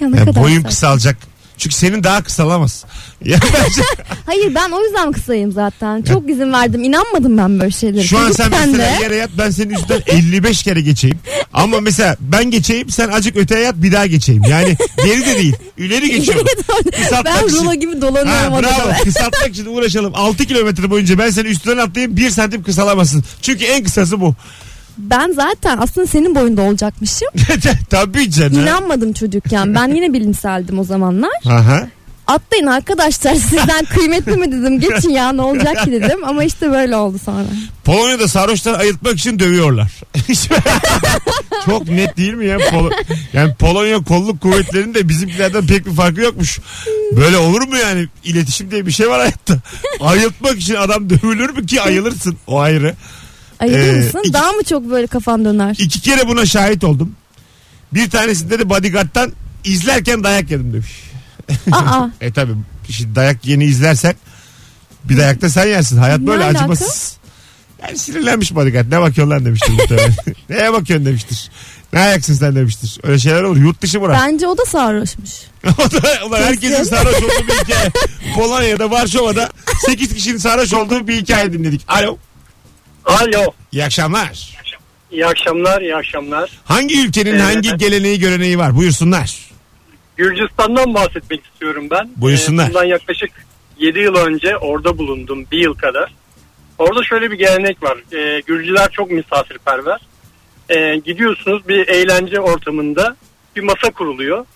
Ya 0.00 0.08
ne 0.08 0.16
Yani 0.16 0.28
kadar 0.28 0.42
boyun 0.42 0.54
saçma. 0.56 0.68
kısalacak. 0.70 1.16
Çünkü 1.58 1.76
senin 1.76 2.04
daha 2.04 2.22
kısalamaz. 2.22 2.84
Ya 3.24 3.38
bence 3.42 3.82
Hayır 4.26 4.54
ben 4.54 4.70
o 4.70 4.82
yüzden 4.84 5.12
kısayım 5.12 5.52
zaten. 5.52 6.02
Çok 6.02 6.30
izin 6.30 6.52
verdim. 6.52 6.84
İnanmadım 6.84 7.38
ben 7.38 7.60
böyle 7.60 7.70
şeylere. 7.70 8.04
şu 8.04 8.18
an 8.18 8.32
sen 8.32 8.44
Çocukken 8.44 8.68
mesela 8.70 8.98
de. 8.98 9.02
yere 9.02 9.16
yat 9.16 9.30
ben 9.38 9.50
senin 9.50 9.74
üstünden 9.74 10.02
55 10.06 10.62
kere 10.62 10.80
geçeyim. 10.80 11.18
Ama 11.52 11.80
mesela 11.80 12.16
ben 12.20 12.50
geçeyim 12.50 12.90
sen 12.90 13.08
acık 13.08 13.36
öteye 13.36 13.60
yat 13.60 13.74
bir 13.76 13.92
daha 13.92 14.06
geçeyim. 14.06 14.42
Yani 14.48 14.76
geri 15.04 15.26
de 15.26 15.36
değil. 15.38 15.56
İleri 15.78 16.10
geçiyorum. 16.10 16.46
Kısaltmak 16.96 17.42
ben 17.42 17.48
için. 17.48 17.56
rulo 17.56 17.74
gibi 17.74 18.00
dolanıyorum 18.00 18.52
Ha, 18.52 18.62
bravo. 18.62 18.82
odada. 18.82 18.96
Kısaltmak 19.04 19.48
için 19.50 19.66
uğraşalım. 19.66 20.12
6 20.14 20.44
kilometre 20.46 20.90
boyunca 20.90 21.18
ben 21.18 21.30
seni 21.30 21.48
üstünden 21.48 21.78
atlayayım 21.78 22.16
1 22.16 22.30
santim 22.30 22.62
kısalamazsın. 22.62 23.24
Çünkü 23.42 23.64
en 23.64 23.84
kısası 23.84 24.20
bu. 24.20 24.34
Ben 24.98 25.32
zaten 25.32 25.78
aslında 25.78 26.06
senin 26.06 26.34
boyunda 26.34 26.62
olacakmışım. 26.62 27.28
Tabii 27.90 28.30
canım. 28.30 28.60
İnanmadım 28.62 29.12
çocukken. 29.12 29.74
Ben 29.74 29.88
yine 29.94 30.12
bilimseldim 30.12 30.78
o 30.78 30.84
zamanlar. 30.84 31.30
Aha. 31.46 31.88
Atlayın 32.26 32.66
arkadaşlar 32.66 33.34
sizden 33.34 33.84
kıymetli 33.84 34.36
mi 34.36 34.52
dedim. 34.52 34.80
Geçin 34.80 35.10
ya 35.10 35.32
ne 35.32 35.42
olacak 35.42 35.84
ki 35.84 35.92
dedim. 35.92 36.24
Ama 36.24 36.44
işte 36.44 36.70
böyle 36.70 36.96
oldu 36.96 37.18
sonra. 37.24 37.44
Polonya'da 37.84 38.28
sarhoşlar 38.28 38.80
ayıltmak 38.80 39.14
için 39.18 39.38
dövüyorlar. 39.38 39.90
Çok 41.66 41.88
net 41.88 42.16
değil 42.16 42.34
mi 42.34 42.46
ya? 42.46 42.56
Pol- 42.58 42.92
yani 43.32 43.54
Polonya 43.54 44.04
kolluk 44.04 44.40
kuvvetlerinin 44.40 44.94
de 44.94 45.08
bizimkilerden 45.08 45.66
pek 45.66 45.86
bir 45.86 45.92
farkı 45.94 46.20
yokmuş. 46.20 46.58
Böyle 47.16 47.36
olur 47.36 47.62
mu 47.68 47.76
yani? 47.76 48.06
İletişim 48.24 48.70
diye 48.70 48.86
bir 48.86 48.92
şey 48.92 49.08
var 49.08 49.20
hayatta. 49.20 49.56
Ayıltmak 50.00 50.58
için 50.58 50.74
adam 50.74 51.10
dövülür 51.10 51.50
mü 51.50 51.66
ki 51.66 51.80
ayılırsın? 51.82 52.36
O 52.46 52.60
ayrı. 52.60 52.94
Ayılır 53.60 53.78
Ee, 53.78 53.92
mısın? 53.92 54.20
iki- 54.24 54.32
Daha 54.32 54.52
mı 54.52 54.62
çok 54.64 54.90
böyle 54.90 55.06
kafan 55.06 55.44
döner? 55.44 55.76
İki 55.78 56.00
kere 56.00 56.28
buna 56.28 56.46
şahit 56.46 56.84
oldum. 56.84 57.12
Bir 57.94 58.10
tanesinde 58.10 58.58
de 58.58 58.68
bodyguard'tan 58.70 59.32
izlerken 59.64 60.24
dayak 60.24 60.50
yedim 60.50 60.72
demiş. 60.72 60.92
Aa 61.72 62.06
E 62.20 62.32
tabi 62.32 62.52
şimdi 62.90 63.14
dayak 63.14 63.46
yeni 63.46 63.64
izlersen 63.64 64.14
bir 65.04 65.16
dayak 65.18 65.40
da 65.42 65.48
sen 65.50 65.66
yersin. 65.66 65.96
Hayat 65.98 66.20
Ne 66.20 66.26
böyle 66.26 66.44
alaka? 66.44 66.58
acımasız. 66.58 67.16
Yani 67.82 67.98
sinirlenmiş 67.98 68.54
bodyguard. 68.54 68.92
Ne 68.92 69.00
bakıyorsun 69.00 69.30
lan 69.30 69.44
demiştir 69.44 69.72
muhtemelen. 69.72 70.14
Neye 70.50 70.72
bakıyorsun 70.72 71.06
demiştir. 71.06 71.50
Ne 71.92 72.00
ayaksın 72.00 72.34
sen 72.34 72.56
demiştir. 72.56 72.98
Öyle 73.02 73.18
şeyler 73.18 73.42
olur. 73.42 73.56
Yurt 73.56 73.82
dışı 73.82 74.02
bırak. 74.02 74.20
bence 74.22 74.46
o 74.48 74.58
da 74.58 74.64
sarhoşmuş. 74.64 75.30
o 75.78 75.90
da, 75.90 76.26
ulan 76.26 76.42
herkesin 76.42 76.76
Kesin. 76.76 76.90
sarhoş 76.90 77.14
olduğu 77.14 77.48
bir 77.48 77.64
hikaye. 77.64 77.90
Polonya'da, 78.34 78.90
Varşova'da 78.90 79.48
8 79.86 80.14
kişinin 80.14 80.38
sarhoş 80.38 80.72
olduğu 80.72 81.08
bir 81.08 81.16
hikaye 81.22 81.52
dinledik. 81.52 81.84
Alo. 81.88 82.18
Alo. 83.04 83.52
İyi 83.72 83.84
akşamlar. 83.84 84.54
İyi 85.10 85.26
akşamlar, 85.26 85.80
iyi 85.82 85.96
akşamlar. 85.96 86.50
Hangi 86.64 87.06
ülkenin 87.06 87.30
Evet. 87.30 87.42
hangi 87.42 87.76
geleneği 87.76 88.18
göreneği 88.18 88.58
var? 88.58 88.76
Buyursunlar. 88.76 89.38
Gürcistan'dan 90.16 90.94
bahsetmek 90.94 91.44
istiyorum 91.46 91.86
ben. 91.90 92.10
Buyursunlar. 92.16 92.64
Ee, 92.64 92.68
bundan 92.68 92.84
yaklaşık 92.84 93.30
7 93.78 93.98
yıl 93.98 94.14
önce 94.14 94.56
orada 94.56 94.98
bulundum. 94.98 95.46
Bir 95.52 95.58
yıl 95.58 95.74
kadar. 95.74 96.14
Orada 96.78 97.04
şöyle 97.04 97.30
bir 97.30 97.38
gelenek 97.38 97.82
var. 97.82 97.98
Ee, 98.12 98.40
Gürcüler 98.40 98.90
çok 98.90 99.10
misafirperver. 99.10 100.00
Ee, 100.68 100.96
gidiyorsunuz 101.04 101.68
bir 101.68 101.88
eğlence 101.88 102.40
ortamında 102.40 103.16
bir 103.56 103.62
masa 103.62 103.90
kuruluyor. 103.94 104.46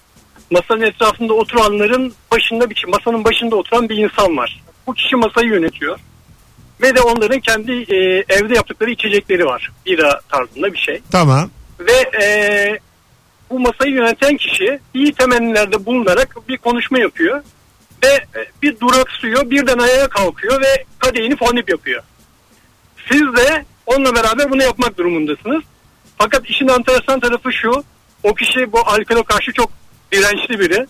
Masanın 0.50 0.82
etrafında 0.82 1.32
oturanların 1.34 2.14
başında 2.32 2.70
bir 2.70 2.84
masanın 2.88 3.24
başında 3.24 3.56
oturan 3.56 3.88
bir 3.88 3.96
insan 3.96 4.36
var. 4.36 4.62
Bu 4.86 4.94
kişi 4.94 5.16
masayı 5.16 5.48
yönetiyor. 5.48 5.98
Ve 6.82 6.96
de 6.96 7.00
onların 7.00 7.40
kendi 7.40 7.72
e, 7.72 8.24
evde 8.28 8.54
yaptıkları 8.54 8.90
içecekleri 8.90 9.44
var. 9.44 9.70
Bira 9.86 10.20
tarzında 10.28 10.72
bir 10.72 10.78
şey. 10.78 11.00
Tamam. 11.10 11.50
Ve 11.80 12.22
e, 12.22 12.78
bu 13.50 13.60
masayı 13.60 13.94
yöneten 13.94 14.36
kişi 14.36 14.80
iyi 14.94 15.12
temennilerde 15.12 15.86
bulunarak 15.86 16.36
bir 16.48 16.56
konuşma 16.56 16.98
yapıyor. 16.98 17.42
Ve 18.04 18.08
e, 18.08 18.46
bir 18.62 18.80
duraksıyor 18.80 19.50
birden 19.50 19.78
ayağa 19.78 20.08
kalkıyor 20.08 20.62
ve 20.62 20.84
kadehini 20.98 21.36
fondip 21.36 21.70
yapıyor. 21.70 22.02
Siz 23.12 23.22
de 23.22 23.64
onunla 23.86 24.14
beraber 24.14 24.50
bunu 24.50 24.62
yapmak 24.62 24.98
durumundasınız. 24.98 25.62
Fakat 26.18 26.50
işin 26.50 26.68
enteresan 26.68 27.20
tarafı 27.20 27.52
şu. 27.52 27.84
O 28.22 28.34
kişi 28.34 28.72
bu 28.72 28.78
alkole 28.78 29.22
karşı 29.22 29.52
çok 29.52 29.70
dirençli 30.12 30.60
biri. 30.60 30.86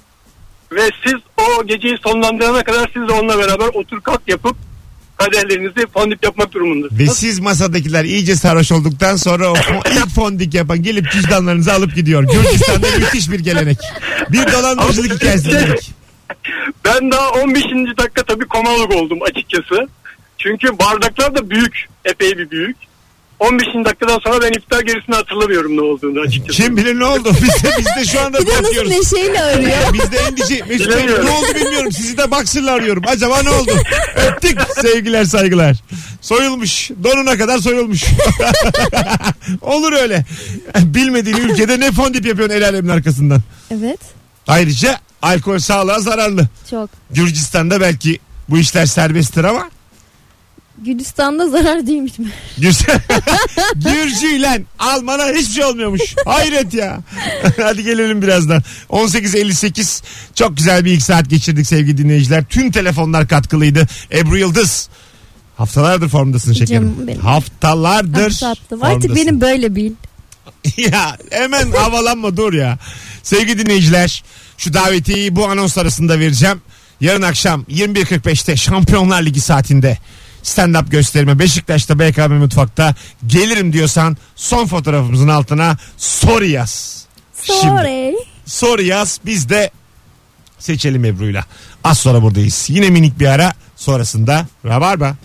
Ve 0.72 0.90
siz 1.04 1.14
o 1.36 1.66
geceyi 1.66 1.98
sonlandırana 1.98 2.64
kadar 2.64 2.90
siz 2.94 3.08
de 3.08 3.12
onunla 3.12 3.38
beraber 3.38 3.66
otur 3.66 4.00
kalk 4.00 4.20
yapıp 4.26 4.56
kadehlerinizi 5.18 5.86
fondip 5.94 6.24
yapmak 6.24 6.52
durumundasınız. 6.52 7.00
Ve 7.00 7.06
siz 7.06 7.38
masadakiler 7.40 8.04
iyice 8.04 8.36
sarhoş 8.36 8.72
olduktan 8.72 9.16
sonra 9.16 9.50
o 9.50 9.54
fo- 9.54 9.92
ilk 9.92 10.08
fondik 10.14 10.54
yapan 10.54 10.82
gelip 10.82 11.10
cüzdanlarınızı 11.12 11.72
alıp 11.72 11.94
gidiyor. 11.94 12.24
Gürcistan'da 12.24 12.86
müthiş 12.98 13.30
bir 13.30 13.40
gelenek. 13.40 13.78
Bir 14.32 14.52
dolandırıcılık 14.52 15.12
hikayesi 15.12 15.50
dedik. 15.52 15.90
Ben 16.84 17.10
daha 17.10 17.30
15. 17.30 17.62
dakika 17.98 18.22
tabii 18.26 18.46
komalık 18.46 18.94
oldum 18.94 19.18
açıkçası. 19.22 19.88
Çünkü 20.38 20.78
bardaklar 20.78 21.34
da 21.34 21.50
büyük. 21.50 21.86
Epey 22.04 22.38
bir 22.38 22.50
büyük. 22.50 22.76
15. 23.40 23.66
dakikadan 23.84 24.18
sonra 24.18 24.40
ben 24.42 24.52
iftar 24.58 24.80
gerisini 24.80 25.14
hatırlamıyorum 25.14 25.76
ne 25.76 25.80
olduğunu 25.80 26.20
açıkçası. 26.20 26.62
Kim 26.62 26.76
bilir 26.76 26.98
ne 26.98 27.04
oldu? 27.04 27.32
Biz 27.42 27.62
de, 27.64 27.70
biz 27.78 27.86
de 27.86 28.04
şu 28.04 28.20
anda 28.20 28.38
Bir 28.40 28.46
de 28.46 28.50
nasıl 28.50 28.64
bakıyoruz. 28.64 28.90
neşeyle 28.90 29.42
arıyor. 29.42 29.70
Biz 29.92 30.12
de 30.12 30.16
endişe. 30.18 30.54
Mesut 30.68 30.68
Bey, 30.88 30.96
Bilemiyorum. 30.96 31.26
ne 31.26 31.30
oldu 31.30 31.46
bilmiyorum. 31.54 31.92
Sizi 31.92 32.18
de 32.18 32.30
baksırla 32.30 32.72
arıyorum. 32.72 33.02
Acaba 33.06 33.42
ne 33.42 33.50
oldu? 33.50 33.70
Öptük. 34.28 34.58
Sevgiler 34.82 35.24
saygılar. 35.24 35.76
Soyulmuş. 36.20 36.90
Donuna 37.04 37.38
kadar 37.38 37.58
soyulmuş. 37.58 38.04
Olur 39.62 39.92
öyle. 39.92 40.24
Bilmediğin 40.78 41.36
ülkede 41.36 41.80
ne 41.80 41.92
fondip 41.92 42.26
yapıyorsun 42.26 42.54
el 42.56 42.64
alemin 42.68 42.88
arkasından. 42.88 43.40
Evet 43.70 44.00
Ayrıca 44.46 45.00
alkol 45.22 45.58
sağlığa 45.58 46.00
zararlı. 46.00 46.48
çok. 46.70 46.90
Gürcistan'da 47.10 47.80
belki 47.80 48.18
bu 48.48 48.58
işler 48.58 48.86
serbesttir 48.86 49.44
ama 49.44 49.70
Gürcistan'da 50.84 51.48
zarar 51.48 51.86
değilmiş 51.86 52.18
mi? 52.18 52.28
Gürcü, 52.58 52.84
Gürcüyle 53.74 54.62
Alman'a 54.78 55.26
hiçbir 55.26 55.54
şey 55.54 55.64
olmuyormuş. 55.64 56.14
Hayret 56.24 56.74
ya. 56.74 57.00
Hadi 57.62 57.84
gelelim 57.84 58.22
birazdan. 58.22 58.62
18.58 58.90 60.02
çok 60.34 60.56
güzel 60.56 60.84
bir 60.84 60.92
ilk 60.92 61.02
saat 61.02 61.30
geçirdik 61.30 61.66
sevgili 61.66 61.98
dinleyiciler. 61.98 62.44
Tüm 62.44 62.70
telefonlar 62.70 63.28
katkılıydı. 63.28 63.86
Ebru 64.12 64.38
Yıldız. 64.38 64.88
Haftalardır 65.56 66.08
formdasın 66.08 66.52
şekerim. 66.52 66.94
Benim. 67.06 67.20
Haftalardır. 67.20 68.42
Artık 68.80 69.16
benim 69.16 69.40
böyle 69.40 69.76
bil. 69.76 69.92
ya 70.76 71.16
hemen 71.30 71.70
havalanma 71.70 72.36
dur 72.36 72.52
ya. 72.52 72.78
Sevgili 73.22 73.58
dinleyiciler 73.58 74.24
şu 74.58 74.74
davetiyi 74.74 75.36
bu 75.36 75.46
anons 75.46 75.78
arasında 75.78 76.18
vereceğim. 76.18 76.60
Yarın 77.00 77.22
akşam 77.22 77.62
21.45'te 77.62 78.56
Şampiyonlar 78.56 79.22
Ligi 79.22 79.40
saatinde 79.40 79.98
stand-up 80.48 80.90
gösterime 80.90 81.38
Beşiktaş'ta 81.38 81.98
BKM 81.98 82.32
Mutfak'ta 82.32 82.94
gelirim 83.26 83.72
diyorsan 83.72 84.16
son 84.36 84.66
fotoğrafımızın 84.66 85.28
altına 85.28 85.76
soru 85.96 86.44
yaz. 86.44 87.04
Şimdi 87.42 87.60
Sorry. 87.60 88.14
soru 88.46 88.82
yaz 88.82 89.20
biz 89.26 89.48
de 89.48 89.70
seçelim 90.58 91.04
Ebru'yla. 91.04 91.44
Az 91.84 91.98
sonra 91.98 92.22
buradayız. 92.22 92.66
Yine 92.68 92.90
minik 92.90 93.20
bir 93.20 93.26
ara 93.26 93.52
sonrasında 93.76 94.46
Rabarba. 94.64 95.16